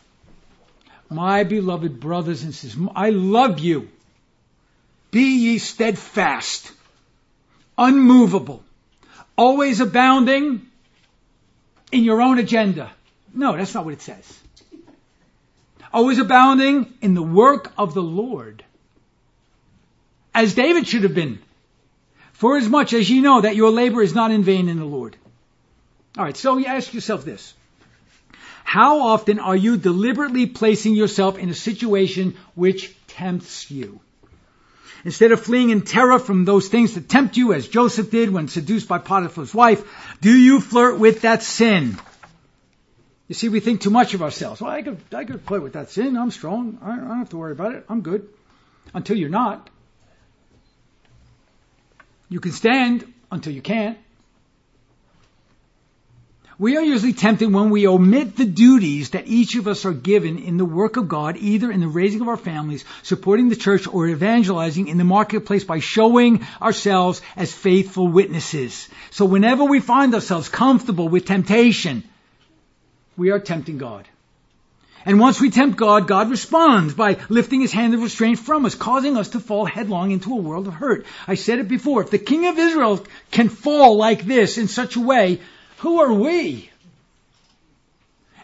[1.08, 3.88] my beloved brothers and sisters, I love you.
[5.10, 6.70] Be ye steadfast,
[7.78, 8.62] unmovable,
[9.36, 10.66] always abounding
[11.90, 12.90] in your own agenda.
[13.32, 14.38] No, that's not what it says.
[15.90, 18.62] Always abounding in the work of the Lord,
[20.34, 21.38] as David should have been.
[22.32, 24.84] For as much as ye know that your labor is not in vain in the
[24.84, 25.16] Lord.
[26.16, 27.54] All right, so you ask yourself this.
[28.68, 34.00] How often are you deliberately placing yourself in a situation which tempts you?
[35.06, 38.46] Instead of fleeing in terror from those things that tempt you, as Joseph did when
[38.48, 39.82] seduced by Potiphar's wife,
[40.20, 41.96] do you flirt with that sin?
[43.26, 44.60] You see, we think too much of ourselves.
[44.60, 46.18] Well, I could, I could play with that sin.
[46.18, 46.76] I'm strong.
[46.82, 47.86] I don't have to worry about it.
[47.88, 48.28] I'm good.
[48.92, 49.70] Until you're not.
[52.28, 53.96] You can stand until you can't.
[56.60, 60.38] We are usually tempted when we omit the duties that each of us are given
[60.38, 63.86] in the work of God, either in the raising of our families, supporting the church,
[63.86, 68.88] or evangelizing in the marketplace by showing ourselves as faithful witnesses.
[69.12, 72.02] So whenever we find ourselves comfortable with temptation,
[73.16, 74.08] we are tempting God.
[75.04, 78.74] And once we tempt God, God responds by lifting his hand of restraint from us,
[78.74, 81.06] causing us to fall headlong into a world of hurt.
[81.28, 84.96] I said it before, if the king of Israel can fall like this in such
[84.96, 85.40] a way,
[85.78, 86.70] who are we?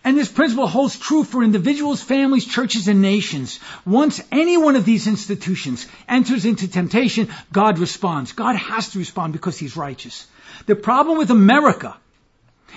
[0.05, 3.59] And this principle holds true for individuals, families, churches, and nations.
[3.87, 8.33] Once any one of these institutions enters into temptation, God responds.
[8.33, 10.27] God has to respond because He's righteous.
[10.67, 11.97] The problem with America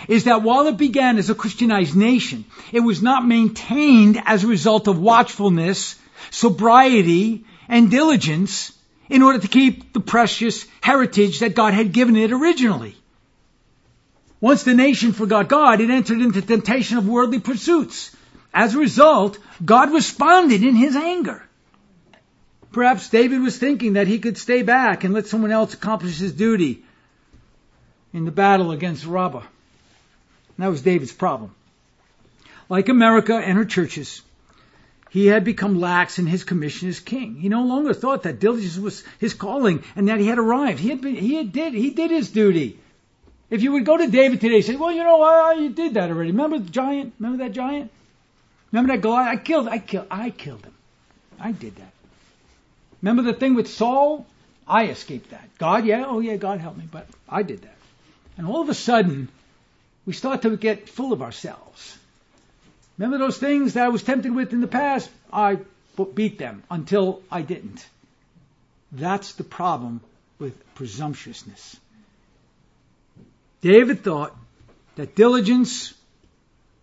[0.08, 4.48] is that while it began as a Christianized nation, it was not maintained as a
[4.48, 5.96] result of watchfulness,
[6.32, 8.72] sobriety, and diligence
[9.10, 12.96] in order to keep the precious heritage that God had given it originally.
[14.40, 18.16] Once the nation forgot God, it entered into temptation of worldly pursuits.
[18.54, 21.44] As a result, God responded in his anger.
[22.72, 26.34] Perhaps David was thinking that he could stay back and let someone else accomplish his
[26.34, 26.84] duty
[28.14, 29.44] in the battle against Rabbah.
[30.60, 31.52] That was David's problem.
[32.70, 34.22] Like America and her churches,
[35.10, 37.36] he had become lax in his commission as king.
[37.36, 40.80] He no longer thought that diligence was his calling and that he had arrived.
[40.80, 42.80] He had been, he had did, he did his duty.
[43.50, 45.94] If you would go to David today and say, well, you know, I, you did
[45.94, 46.32] that already.
[46.32, 47.14] Remember the giant?
[47.20, 47.92] Remember that giant?
[48.72, 49.28] Remember that Goliath?
[49.28, 50.74] I killed, I killed, I killed him.
[51.40, 51.92] I did that.
[53.02, 54.26] Remember the thing with Saul?
[54.68, 55.48] I escaped that.
[55.58, 57.78] God, yeah, oh yeah, God helped me, but I did that.
[58.38, 59.30] And all of a sudden,
[60.06, 61.98] we start to get full of ourselves.
[62.98, 65.10] Remember those things that I was tempted with in the past?
[65.32, 65.60] I
[66.14, 67.86] beat them until I didn't.
[68.92, 70.02] That's the problem
[70.40, 71.78] with presumptuousness.
[73.62, 74.36] David thought
[74.96, 75.94] that diligence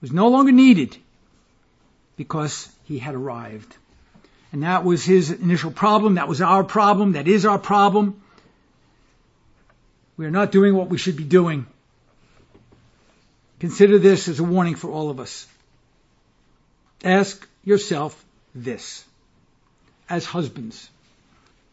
[0.01, 0.97] was no longer needed
[2.17, 3.77] because he had arrived.
[4.53, 6.15] And that was his initial problem.
[6.15, 7.13] That was our problem.
[7.13, 8.21] That is our problem.
[10.17, 11.67] We are not doing what we should be doing.
[13.59, 15.47] Consider this as a warning for all of us.
[17.03, 19.05] Ask yourself this.
[20.09, 20.91] As husbands,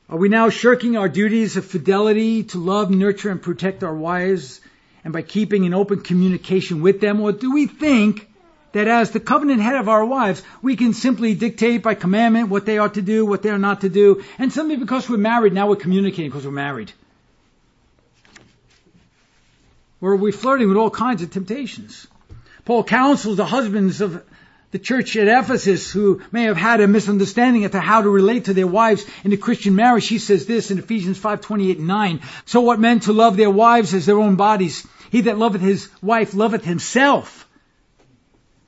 [0.10, 4.62] are we now shirking our duties of fidelity to love, nurture, and protect our wives
[5.04, 7.22] and by keeping an open communication with them?
[7.22, 8.28] Or do we think
[8.72, 12.66] that as the covenant head of our wives, we can simply dictate by commandment what
[12.66, 15.54] they are to do, what they are not to do, and simply because we're married,
[15.54, 16.92] now we're communicating because we're married?
[20.00, 22.08] Or are we flirting with all kinds of temptations?
[22.66, 24.24] Paul counsels the husbands of
[24.72, 28.46] the church at Ephesus who may have had a misunderstanding as to how to relate
[28.46, 30.06] to their wives in a Christian marriage.
[30.06, 32.22] She says this in Ephesians 5, 28 and 9.
[32.46, 34.88] So what men to love their wives as their own bodies.
[35.12, 37.48] He that loveth his wife loveth himself.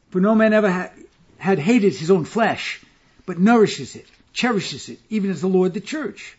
[0.09, 0.91] For no man ever ha-
[1.37, 2.81] had hated his own flesh,
[3.25, 6.37] but nourishes it, cherishes it, even as the Lord the church.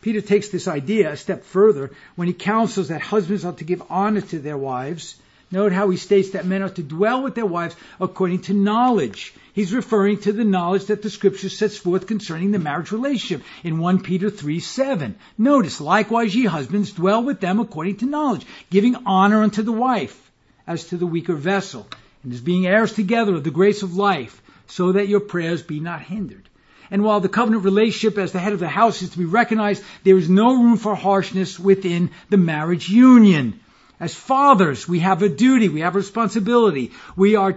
[0.00, 3.82] Peter takes this idea a step further when he counsels that husbands ought to give
[3.90, 5.16] honor to their wives
[5.52, 9.34] Note how he states that men are to dwell with their wives according to knowledge.
[9.52, 13.78] He's referring to the knowledge that the scripture sets forth concerning the marriage relationship in
[13.78, 15.14] 1 Peter 3 7.
[15.36, 20.30] Notice, likewise ye husbands dwell with them according to knowledge, giving honor unto the wife
[20.66, 21.86] as to the weaker vessel,
[22.24, 25.80] and as being heirs together of the grace of life, so that your prayers be
[25.80, 26.48] not hindered.
[26.90, 29.82] And while the covenant relationship as the head of the house is to be recognized,
[30.02, 33.60] there is no room for harshness within the marriage union.
[34.02, 36.90] As fathers, we have a duty, we have a responsibility.
[37.14, 37.56] We are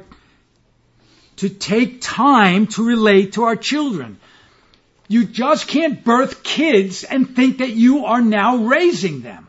[1.37, 4.19] to take time to relate to our children.
[5.07, 9.47] You just can't birth kids and think that you are now raising them.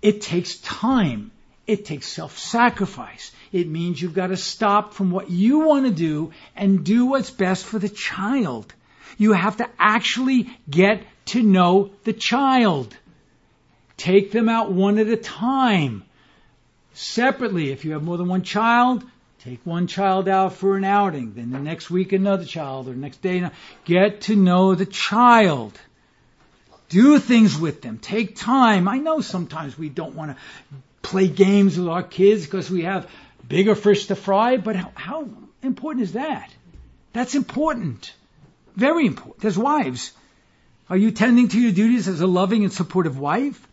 [0.00, 1.32] It takes time.
[1.66, 3.30] It takes self-sacrifice.
[3.52, 7.30] It means you've got to stop from what you want to do and do what's
[7.30, 8.72] best for the child.
[9.18, 12.96] You have to actually get to know the child.
[13.98, 16.04] Take them out one at a time.
[16.94, 19.04] Separately, if you have more than one child,
[19.44, 21.34] take one child out for an outing.
[21.34, 23.50] Then the next week another child, or next day.
[23.84, 25.78] Get to know the child.
[26.88, 27.98] Do things with them.
[27.98, 28.88] Take time.
[28.88, 30.36] I know sometimes we don't want to
[31.02, 33.10] play games with our kids because we have
[33.46, 35.28] bigger fish to fry, but how, how
[35.62, 36.50] important is that?
[37.12, 38.14] That's important.
[38.76, 39.44] Very important.
[39.44, 40.12] As wives,
[40.88, 43.66] are you tending to your duties as a loving and supportive wife?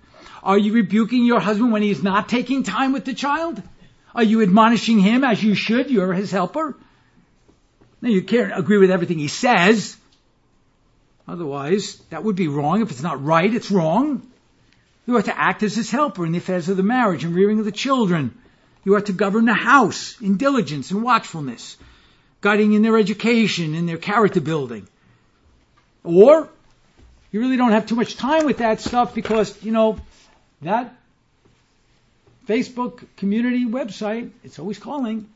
[0.45, 3.61] Are you rebuking your husband when he's not taking time with the child?
[4.13, 5.89] Are you admonishing him as you should?
[5.89, 6.77] You're his helper.
[7.99, 9.97] Now you can't agree with everything he says.
[11.27, 12.83] Otherwise, that would be wrong.
[12.83, 14.21] If it's not right, it's wrong.
[15.07, 17.57] You are to act as his helper in the affairs of the marriage and rearing
[17.57, 18.37] of the children.
[18.83, 21.75] You are to govern the house in diligence and watchfulness,
[22.41, 24.87] guiding in their education and their character building.
[26.03, 26.47] Or
[27.31, 29.97] you really don't have too much time with that stuff because, you know,
[30.61, 30.95] that
[32.47, 35.27] Facebook community website, it's always calling.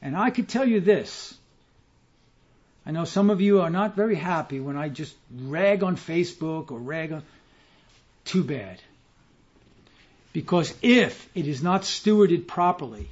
[0.00, 1.34] And I could tell you this.
[2.84, 6.70] I know some of you are not very happy when I just rag on Facebook
[6.72, 7.22] or rag on.
[8.24, 8.80] Too bad.
[10.32, 13.08] Because if it is not stewarded properly,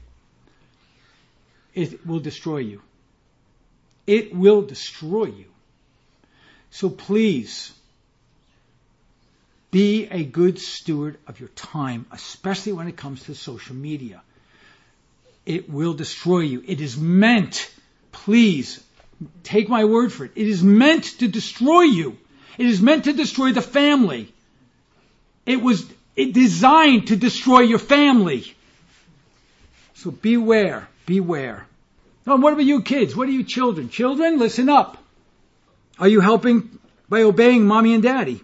[1.74, 2.82] it will destroy you.
[4.06, 5.44] It will destroy you.
[6.70, 7.72] So please,
[9.70, 14.22] be a good steward of your time, especially when it comes to social media.
[15.46, 16.62] It will destroy you.
[16.66, 17.70] It is meant,
[18.12, 18.82] please,
[19.42, 22.16] take my word for it, it is meant to destroy you.
[22.58, 24.32] It is meant to destroy the family.
[25.46, 28.54] It was designed to destroy your family.
[29.94, 31.66] So beware, beware.
[32.26, 33.16] Now, what about you kids?
[33.16, 33.88] What are you children?
[33.88, 34.98] Children, listen up.
[35.98, 38.42] Are you helping by obeying mommy and daddy?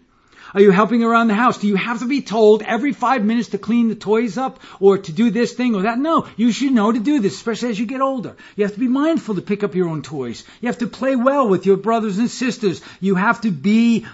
[0.57, 1.59] Are you helping around the house?
[1.59, 4.96] Do you have to be told every five minutes to clean the toys up or
[4.96, 5.98] to do this thing or that?
[5.98, 8.34] No, you should know to do this, especially as you get older.
[8.57, 10.44] You have to be mindful to pick up your own toys.
[10.62, 12.80] You have to play well with your brothers and sisters.
[13.02, 14.07] You have to be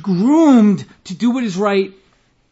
[0.00, 1.92] groomed to do what is right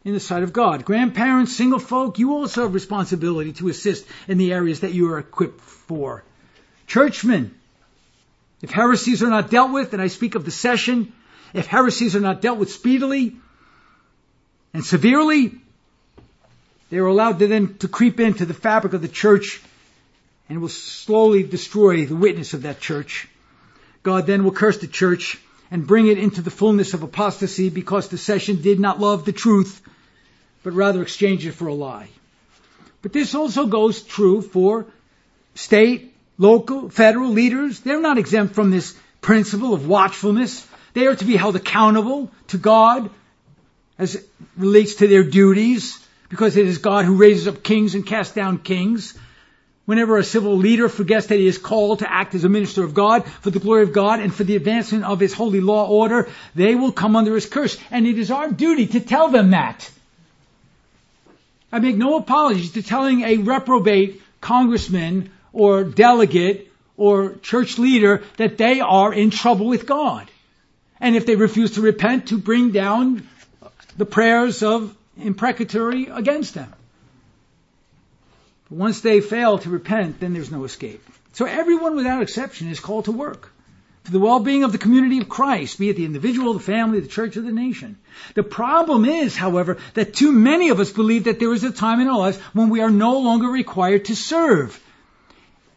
[0.03, 0.85] in the sight of God.
[0.85, 5.17] Grandparents, single folk, you also have responsibility to assist in the areas that you are
[5.17, 6.23] equipped for.
[6.85, 7.55] Churchmen,
[8.61, 11.11] if heresies are not dealt with, and I speak of the session,
[11.53, 13.35] if heresies are not dealt with speedily
[14.73, 15.53] and severely,
[16.89, 19.61] they are allowed to then to creep into the fabric of the church
[20.49, 23.27] and will slowly destroy the witness of that church.
[24.03, 25.39] God then will curse the church
[25.71, 29.31] and bring it into the fullness of apostasy because the session did not love the
[29.31, 29.81] truth
[30.65, 32.09] but rather exchanged it for a lie.
[33.03, 34.87] But this also goes true for
[35.53, 37.81] state, local, federal leaders.
[37.81, 40.65] They're not exempt from this principle of watchfulness.
[40.95, 43.09] They are to be held accountable to God
[43.99, 48.07] as it relates to their duties because it is God who raises up kings and
[48.07, 49.13] casts down kings.
[49.83, 52.93] Whenever a civil leader forgets that he is called to act as a minister of
[52.93, 56.29] God for the glory of God and for the advancement of his holy law order,
[56.55, 57.77] they will come under his curse.
[57.91, 59.91] And it is our duty to tell them that.
[61.73, 68.57] I make no apologies to telling a reprobate congressman or delegate or church leader that
[68.57, 70.31] they are in trouble with God.
[70.99, 73.27] And if they refuse to repent, to bring down
[73.97, 76.73] the prayers of imprecatory against them.
[78.69, 81.03] But once they fail to repent, then there's no escape.
[81.33, 83.51] So everyone without exception is called to work
[84.05, 87.07] for the well-being of the community of Christ, be it the individual, the family, the
[87.07, 87.97] church, or the nation.
[88.35, 91.99] The problem is, however, that too many of us believe that there is a time
[91.99, 94.79] in our lives when we are no longer required to serve.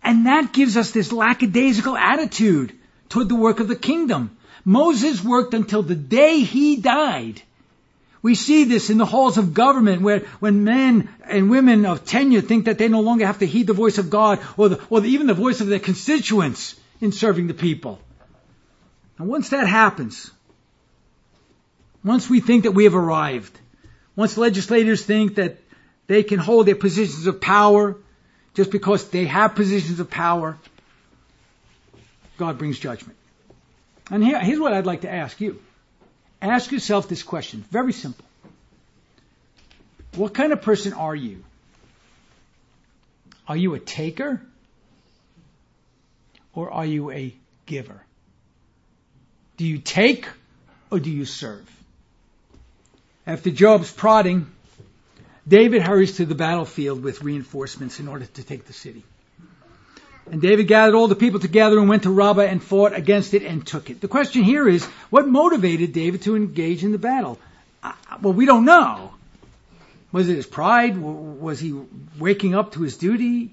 [0.03, 2.73] And that gives us this lackadaisical attitude
[3.09, 4.37] toward the work of the kingdom.
[4.64, 7.42] Moses worked until the day he died.
[8.20, 12.40] We see this in the halls of government where when men and women of tenure
[12.40, 15.04] think that they no longer have to heed the voice of God or, the, or
[15.04, 18.00] even the voice of their constituents in serving the people.
[19.18, 20.30] And once that happens,
[22.04, 23.56] once we think that we have arrived,
[24.16, 25.59] once legislators think that
[26.06, 27.96] they can hold their positions of power
[28.54, 30.59] just because they have positions of power,
[32.36, 33.18] God brings judgment.
[34.11, 35.61] And here, here's what I'd like to ask you.
[36.40, 37.64] Ask yourself this question.
[37.70, 38.24] Very simple.
[40.14, 41.44] What kind of person are you?
[43.46, 44.40] Are you a taker?
[46.54, 47.34] Or are you a
[47.66, 48.02] giver?
[49.56, 50.26] Do you take
[50.90, 51.68] or do you serve?
[53.26, 54.50] After Joab's prodding,
[55.46, 59.02] David hurries to the battlefield with reinforcements in order to take the city.
[60.31, 63.43] And David gathered all the people together and went to Rabbah and fought against it
[63.43, 64.01] and took it.
[64.01, 67.39] The question here is, what motivated David to engage in the battle?
[67.83, 69.12] Uh, well, we don't know.
[70.12, 70.99] Was it his pride?
[70.99, 71.79] Was he
[72.18, 73.51] waking up to his duty?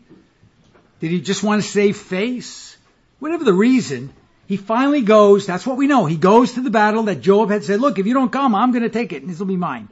[1.00, 2.78] Did he just want to save face?
[3.20, 4.14] Whatever the reason,
[4.48, 6.06] he finally goes, that's what we know.
[6.06, 8.72] He goes to the battle that Joab had said, look, if you don't come, I'm
[8.72, 9.90] going to take it and this will be mine.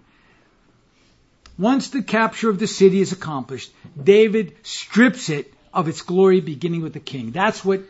[1.57, 3.71] Once the capture of the city is accomplished,
[4.01, 7.31] David strips it of its glory beginning with the king.
[7.31, 7.81] That's what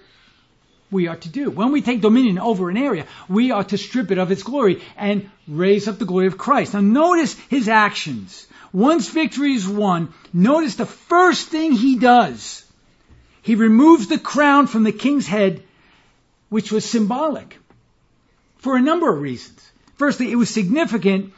[0.92, 1.50] we are to do.
[1.50, 4.82] When we take dominion over an area, we are to strip it of its glory
[4.96, 6.74] and raise up the glory of Christ.
[6.74, 8.48] Now notice his actions.
[8.72, 12.64] Once victory is won, notice the first thing he does.
[13.42, 15.64] He removes the crown from the king's head
[16.50, 17.58] which was symbolic
[18.58, 19.60] for a number of reasons.
[19.96, 21.34] Firstly, it was significant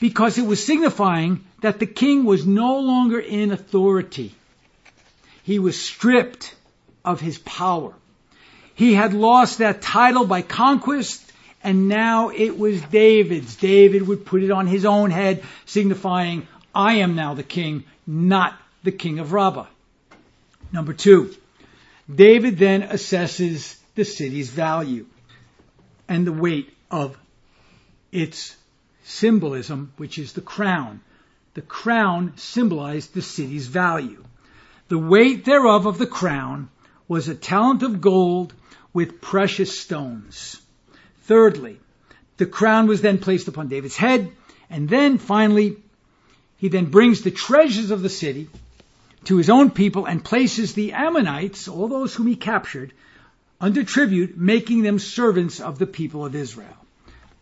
[0.00, 4.34] because it was signifying that the king was no longer in authority.
[5.50, 6.54] He was stripped
[7.04, 7.92] of his power.
[8.76, 11.20] He had lost that title by conquest,
[11.64, 13.56] and now it was David's.
[13.56, 18.56] David would put it on his own head, signifying, I am now the king, not
[18.84, 19.66] the king of Rabbah.
[20.70, 21.34] Number two,
[22.08, 25.06] David then assesses the city's value
[26.06, 27.18] and the weight of
[28.12, 28.54] its
[29.02, 31.00] symbolism, which is the crown.
[31.54, 34.24] The crown symbolized the city's value.
[34.90, 36.68] The weight thereof of the crown
[37.06, 38.52] was a talent of gold
[38.92, 40.60] with precious stones.
[41.26, 41.78] Thirdly,
[42.38, 44.32] the crown was then placed upon David's head,
[44.68, 45.76] and then finally,
[46.56, 48.48] he then brings the treasures of the city
[49.26, 52.92] to his own people and places the Ammonites, all those whom he captured,
[53.60, 56.76] under tribute, making them servants of the people of Israel.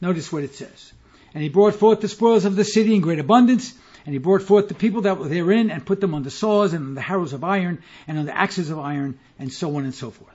[0.02, 0.92] Notice what it says.
[1.32, 3.72] And he brought forth the spoils of the city in great abundance,
[4.08, 6.72] and he brought forth the people that were therein, and put them on the saws,
[6.72, 9.84] and on the harrows of iron, and on the axes of iron, and so on
[9.84, 10.34] and so forth.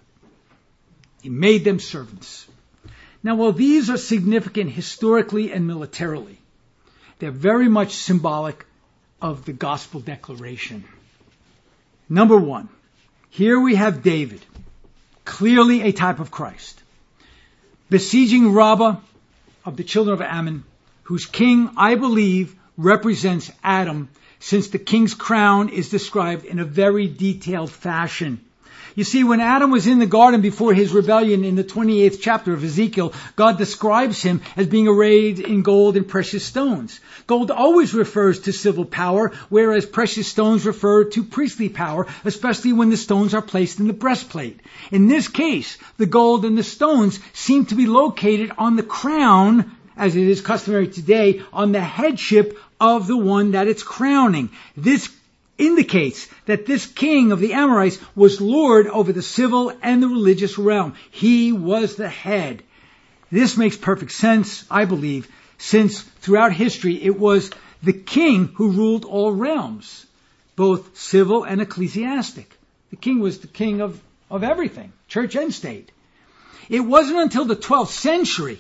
[1.24, 2.46] He made them servants.
[3.24, 6.38] Now, while these are significant historically and militarily,
[7.18, 8.64] they're very much symbolic
[9.20, 10.84] of the gospel declaration.
[12.08, 12.70] Number one,
[13.32, 14.46] here we have David,
[15.26, 16.80] clearly a type of Christ,
[17.90, 18.98] besieging Rabbah
[19.66, 20.64] of the children of Ammon,
[21.06, 24.10] whose king, I believe, represents Adam,
[24.40, 28.40] since the king's crown is described in a very detailed fashion.
[28.96, 32.54] You see, when Adam was in the garden before his rebellion in the 28th chapter
[32.54, 37.00] of Ezekiel, God describes him as being arrayed in gold and precious stones.
[37.26, 42.92] Gold always refers to civil power, whereas precious stones refer to priestly power, especially when
[42.92, 44.60] the stones are placed in the breastplate.
[44.92, 49.76] In this case, the gold and the stones seem to be located on the crown
[49.98, 54.50] as it is customary today, on the headship of the one that it's crowning.
[54.76, 55.10] This
[55.58, 60.58] indicates that this king of the Amorites was lord over the civil and the religious
[60.58, 60.96] realm.
[61.12, 62.64] He was the head.
[63.32, 65.28] This makes perfect sense, I believe,
[65.58, 70.06] since throughout history it was the king who ruled all realms,
[70.56, 72.50] both civil and ecclesiastic.
[72.90, 75.92] The king was the king of, of everything, church and state.
[76.70, 78.60] It wasn't until the 12th century,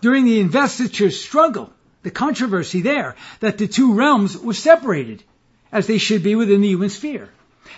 [0.00, 1.72] during the investiture struggle,
[2.02, 5.22] the controversy there, that the two realms were separated
[5.70, 7.28] as they should be within the human sphere.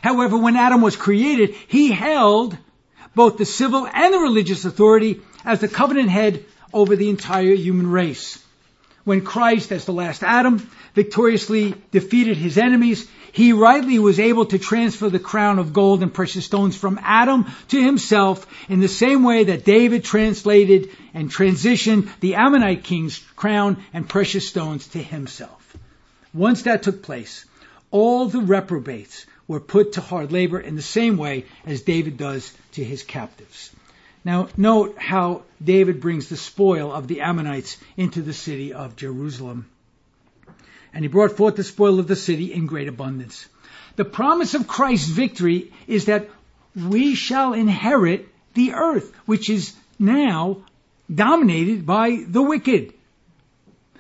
[0.03, 2.57] However, when Adam was created, he held
[3.15, 7.91] both the civil and the religious authority as the covenant head over the entire human
[7.91, 8.44] race.
[9.05, 14.59] When Christ, as the last Adam, victoriously defeated his enemies, he rightly was able to
[14.59, 19.23] transfer the crown of gold and precious stones from Adam to himself in the same
[19.23, 25.77] way that David translated and transitioned the Ammonite king's crown and precious stones to himself.
[26.33, 27.45] Once that took place,
[27.91, 32.55] all the reprobates were put to hard labor in the same way as David does
[32.73, 33.71] to his captives.
[34.25, 39.67] Now, note how David brings the spoil of the Ammonites into the city of Jerusalem.
[40.95, 43.47] And he brought forth the spoil of the city in great abundance.
[43.97, 46.31] The promise of Christ's victory is that
[46.75, 50.63] we shall inherit the earth, which is now
[51.13, 52.95] dominated by the wicked.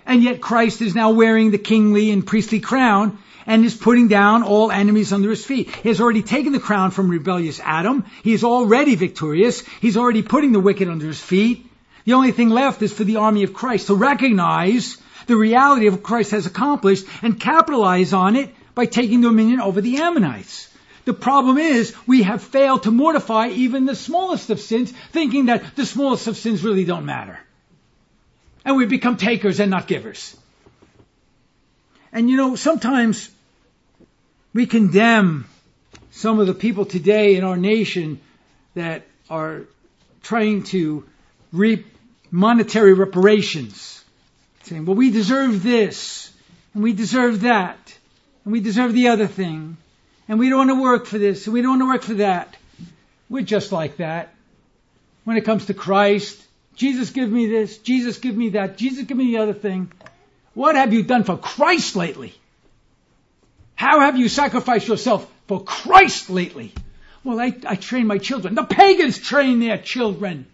[0.07, 4.43] And yet Christ is now wearing the kingly and priestly crown and is putting down
[4.43, 5.75] all enemies under his feet.
[5.75, 8.05] He has already taken the crown from rebellious Adam.
[8.23, 9.63] He is already victorious.
[9.81, 11.67] He's already putting the wicked under his feet.
[12.05, 15.95] The only thing left is for the army of Christ to recognize the reality of
[15.95, 20.69] what Christ has accomplished and capitalize on it by taking dominion over the Ammonites.
[21.05, 25.77] The problem is we have failed to mortify even the smallest of sins, thinking that
[25.77, 27.39] the smallest of sins really don't matter.
[28.65, 30.35] And we become takers and not givers.
[32.13, 33.31] And you know, sometimes
[34.55, 35.47] we condemn
[36.13, 38.21] some of the people today in our nation
[38.75, 39.63] that are
[40.23, 41.05] trying to
[41.53, 41.87] reap
[42.31, 44.03] monetary reparations,
[44.63, 46.33] saying, well, we deserve this,
[46.73, 47.99] and we deserve that,
[48.45, 49.77] and we deserve the other thing,
[50.29, 52.15] and we don't want to work for this, and we don't want to work for
[52.15, 52.57] that.
[53.29, 54.33] We're just like that.
[55.25, 56.41] When it comes to Christ,
[56.77, 59.91] Jesus give me this, Jesus give me that, Jesus give me the other thing.
[60.55, 62.35] What have you done for Christ lately?
[63.75, 66.73] How have you sacrificed yourself for Christ lately?
[67.23, 68.55] Well, I, I train my children.
[68.55, 70.47] The pagans train their children.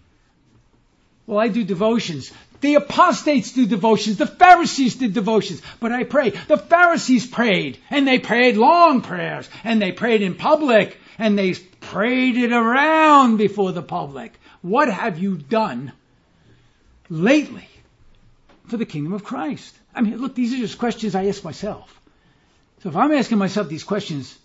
[1.27, 2.33] Well, I do devotions.
[2.61, 4.19] The apostates do devotions.
[4.19, 5.63] The Pharisees did devotions.
[5.81, 6.31] But I pray.
[6.31, 11.55] The Pharisees prayed, and they prayed long prayers, and they prayed in public, and they
[11.55, 14.33] prayed it around before the public.
[14.63, 15.93] What have you done
[17.09, 17.69] lately
[18.67, 19.75] for the kingdom of Christ?
[19.95, 22.00] I mean, look, these are just questions I ask myself.
[22.83, 24.37] So if I'm asking myself these questions,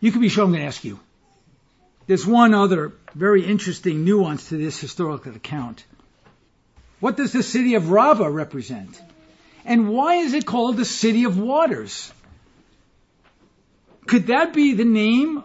[0.00, 0.98] you can be sure I'm going to ask you.
[2.06, 5.84] There's one other very interesting nuance to this historical account.
[7.00, 9.00] What does the city of Rabbah represent?
[9.64, 12.10] And why is it called the city of waters?
[14.06, 15.44] Could that be the name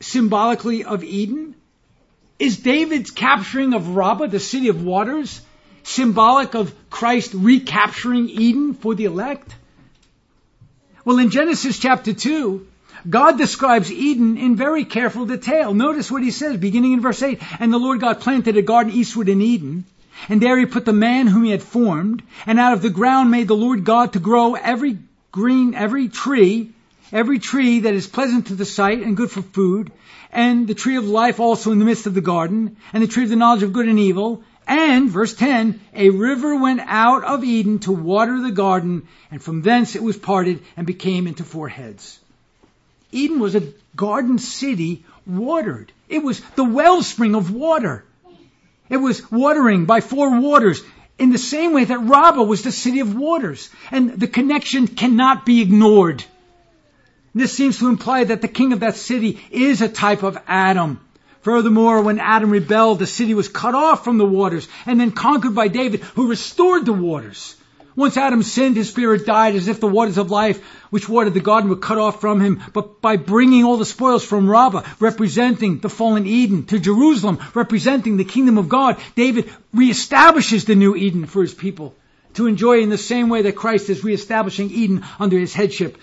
[0.00, 1.54] symbolically of Eden?
[2.40, 5.40] Is David's capturing of Rabbah, the city of waters,
[5.84, 9.54] symbolic of Christ recapturing Eden for the elect?
[11.04, 12.66] Well, in Genesis chapter 2,
[13.08, 15.72] God describes Eden in very careful detail.
[15.72, 17.40] Notice what he says, beginning in verse 8.
[17.58, 19.84] And the Lord God planted a garden eastward in Eden,
[20.28, 23.30] and there he put the man whom he had formed, and out of the ground
[23.30, 24.98] made the Lord God to grow every
[25.32, 26.70] green, every tree,
[27.12, 29.90] every tree that is pleasant to the sight and good for food,
[30.30, 33.24] and the tree of life also in the midst of the garden, and the tree
[33.24, 37.44] of the knowledge of good and evil, and, verse 10, a river went out of
[37.44, 41.68] Eden to water the garden, and from thence it was parted and became into four
[41.68, 42.18] heads.
[43.12, 45.92] Eden was a garden city watered.
[46.08, 48.04] It was the wellspring of water.
[48.88, 50.82] It was watering by four waters
[51.18, 53.70] in the same way that Rabbah was the city of waters.
[53.90, 56.24] And the connection cannot be ignored.
[57.34, 61.00] This seems to imply that the king of that city is a type of Adam.
[61.42, 65.54] Furthermore, when Adam rebelled, the city was cut off from the waters and then conquered
[65.54, 67.56] by David, who restored the waters.
[67.96, 71.40] Once Adam sinned, his spirit died as if the waters of life which watered the
[71.40, 72.62] garden were cut off from him.
[72.72, 78.16] But by bringing all the spoils from Rabbah, representing the fallen Eden, to Jerusalem, representing
[78.16, 81.94] the kingdom of God, David reestablishes the new Eden for his people
[82.34, 85.98] to enjoy in the same way that Christ is reestablishing Eden under his headship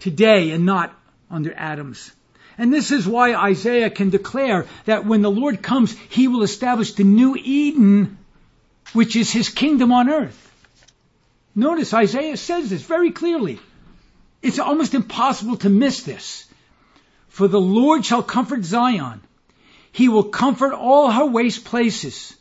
[0.00, 0.92] today and not
[1.30, 2.10] under Adam's.
[2.58, 6.92] And this is why Isaiah can declare that when the Lord comes, he will establish
[6.94, 8.18] the new Eden,
[8.92, 10.42] which is his kingdom on earth.
[11.54, 13.58] Notice Isaiah says this very clearly.
[14.42, 16.46] It's almost impossible to miss this.
[17.28, 19.20] For the Lord shall comfort Zion.
[19.92, 22.34] He will comfort all her waste places.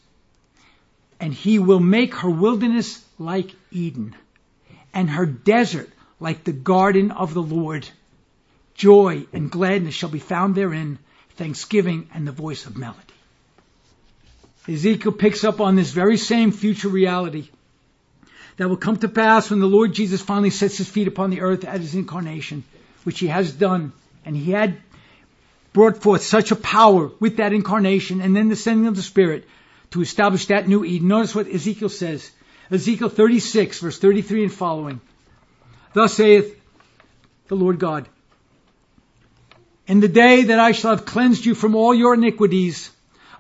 [1.20, 4.16] And he will make her wilderness like Eden,
[4.94, 5.90] and her desert
[6.20, 7.88] like the garden of the Lord.
[8.76, 11.00] Joy and gladness shall be found therein,
[11.38, 13.00] thanksgiving and the voice of melody.
[14.68, 17.50] Ezekiel picks up on this very same future reality
[18.58, 21.42] that will come to pass when the Lord Jesus finally sets his feet upon the
[21.42, 22.64] earth at his incarnation,
[23.04, 23.94] which he has done.
[24.26, 24.78] And he had
[25.74, 29.48] brought forth such a power with that incarnation and then the sending of the Spirit
[29.92, 31.10] to establish that new Eden.
[31.10, 32.32] Notice what Ezekiel says.
[32.72, 35.02] Ezekiel 36, verse 33 and following.
[35.94, 36.60] Thus saith
[37.48, 38.08] the Lord God,
[39.88, 42.90] In the day that I shall have cleansed you from all your iniquities,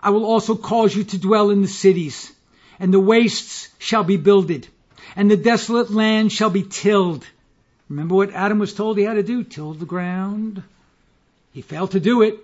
[0.02, 2.32] I will also cause you to dwell in the cities,
[2.80, 4.68] and the wastes shall be builded
[5.16, 7.26] and the desolate land shall be tilled.
[7.89, 9.43] Remember what Adam was told he had to do?
[9.43, 10.62] Till the ground.
[11.52, 12.39] He failed to do it.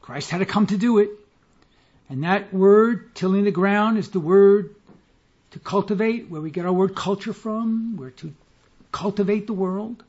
[0.00, 1.10] Christ had to come to do it.
[2.08, 4.74] And that word, tilling the ground, is the word
[5.52, 7.96] to cultivate, where we get our word culture from.
[7.96, 8.32] We're to
[8.90, 10.02] cultivate the world.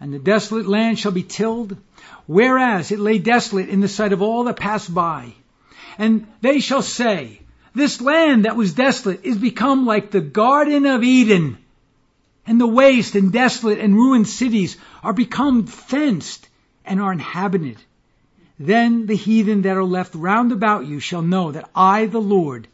[0.00, 1.76] And the desolate land shall be tilled,
[2.26, 5.34] whereas it lay desolate in the sight of all that pass by.
[5.98, 7.40] And they shall say,
[7.74, 11.58] this land that was desolate is become like the Garden of Eden.
[12.46, 16.48] And the waste and desolate and ruined cities are become fenced
[16.84, 17.76] and are inhabited.
[18.58, 22.66] Then the heathen that are left round about you shall know that I, the Lord,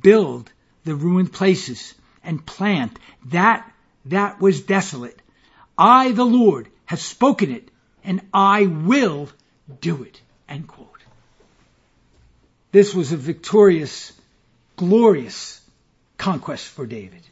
[0.00, 0.50] build
[0.84, 1.94] the ruined places
[2.24, 3.70] and plant that
[4.06, 5.21] that was desolate.
[5.82, 7.68] I, the Lord, have spoken it
[8.04, 9.28] and I will
[9.80, 10.20] do it.
[10.48, 10.88] End quote.
[12.70, 14.12] This was a victorious
[14.76, 15.60] glorious
[16.18, 17.22] conquest for David,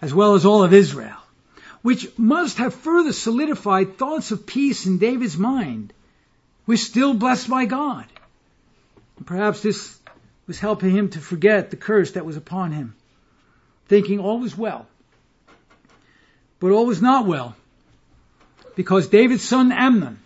[0.00, 1.18] as well as all of Israel,
[1.82, 5.92] which must have further solidified thoughts of peace in David's mind.
[6.66, 8.06] We're still blessed by God.
[9.16, 9.98] And perhaps this
[10.46, 12.94] was helping him to forget the curse that was upon him,
[13.88, 14.86] thinking all was well.
[16.58, 17.54] But all was not well,
[18.74, 20.18] because David's son Amnon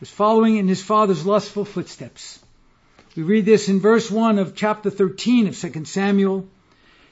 [0.00, 2.38] was following in his father's lustful footsteps.
[3.16, 6.46] We read this in verse 1 of chapter 13 of 2 Samuel.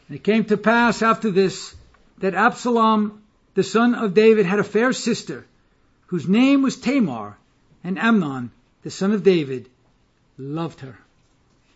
[0.08, 1.74] And it came to pass after this
[2.18, 3.22] that Absalom,
[3.54, 5.46] the son of David, had a fair sister,
[6.08, 7.38] whose name was Tamar,
[7.82, 8.50] and Amnon,
[8.82, 9.68] the son of David,
[10.36, 10.98] loved her.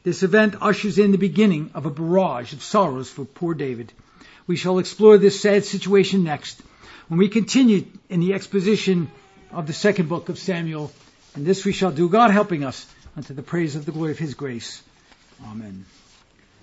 [0.02, 3.92] This event ushers in the beginning of a barrage of sorrows for poor David.
[4.48, 6.60] We shall explore this sad situation next
[7.08, 9.10] when we continue in the exposition
[9.52, 10.90] of the second book of Samuel.
[11.34, 14.18] And this we shall do, God helping us unto the praise of the glory of
[14.18, 14.82] his grace.
[15.44, 15.84] Amen.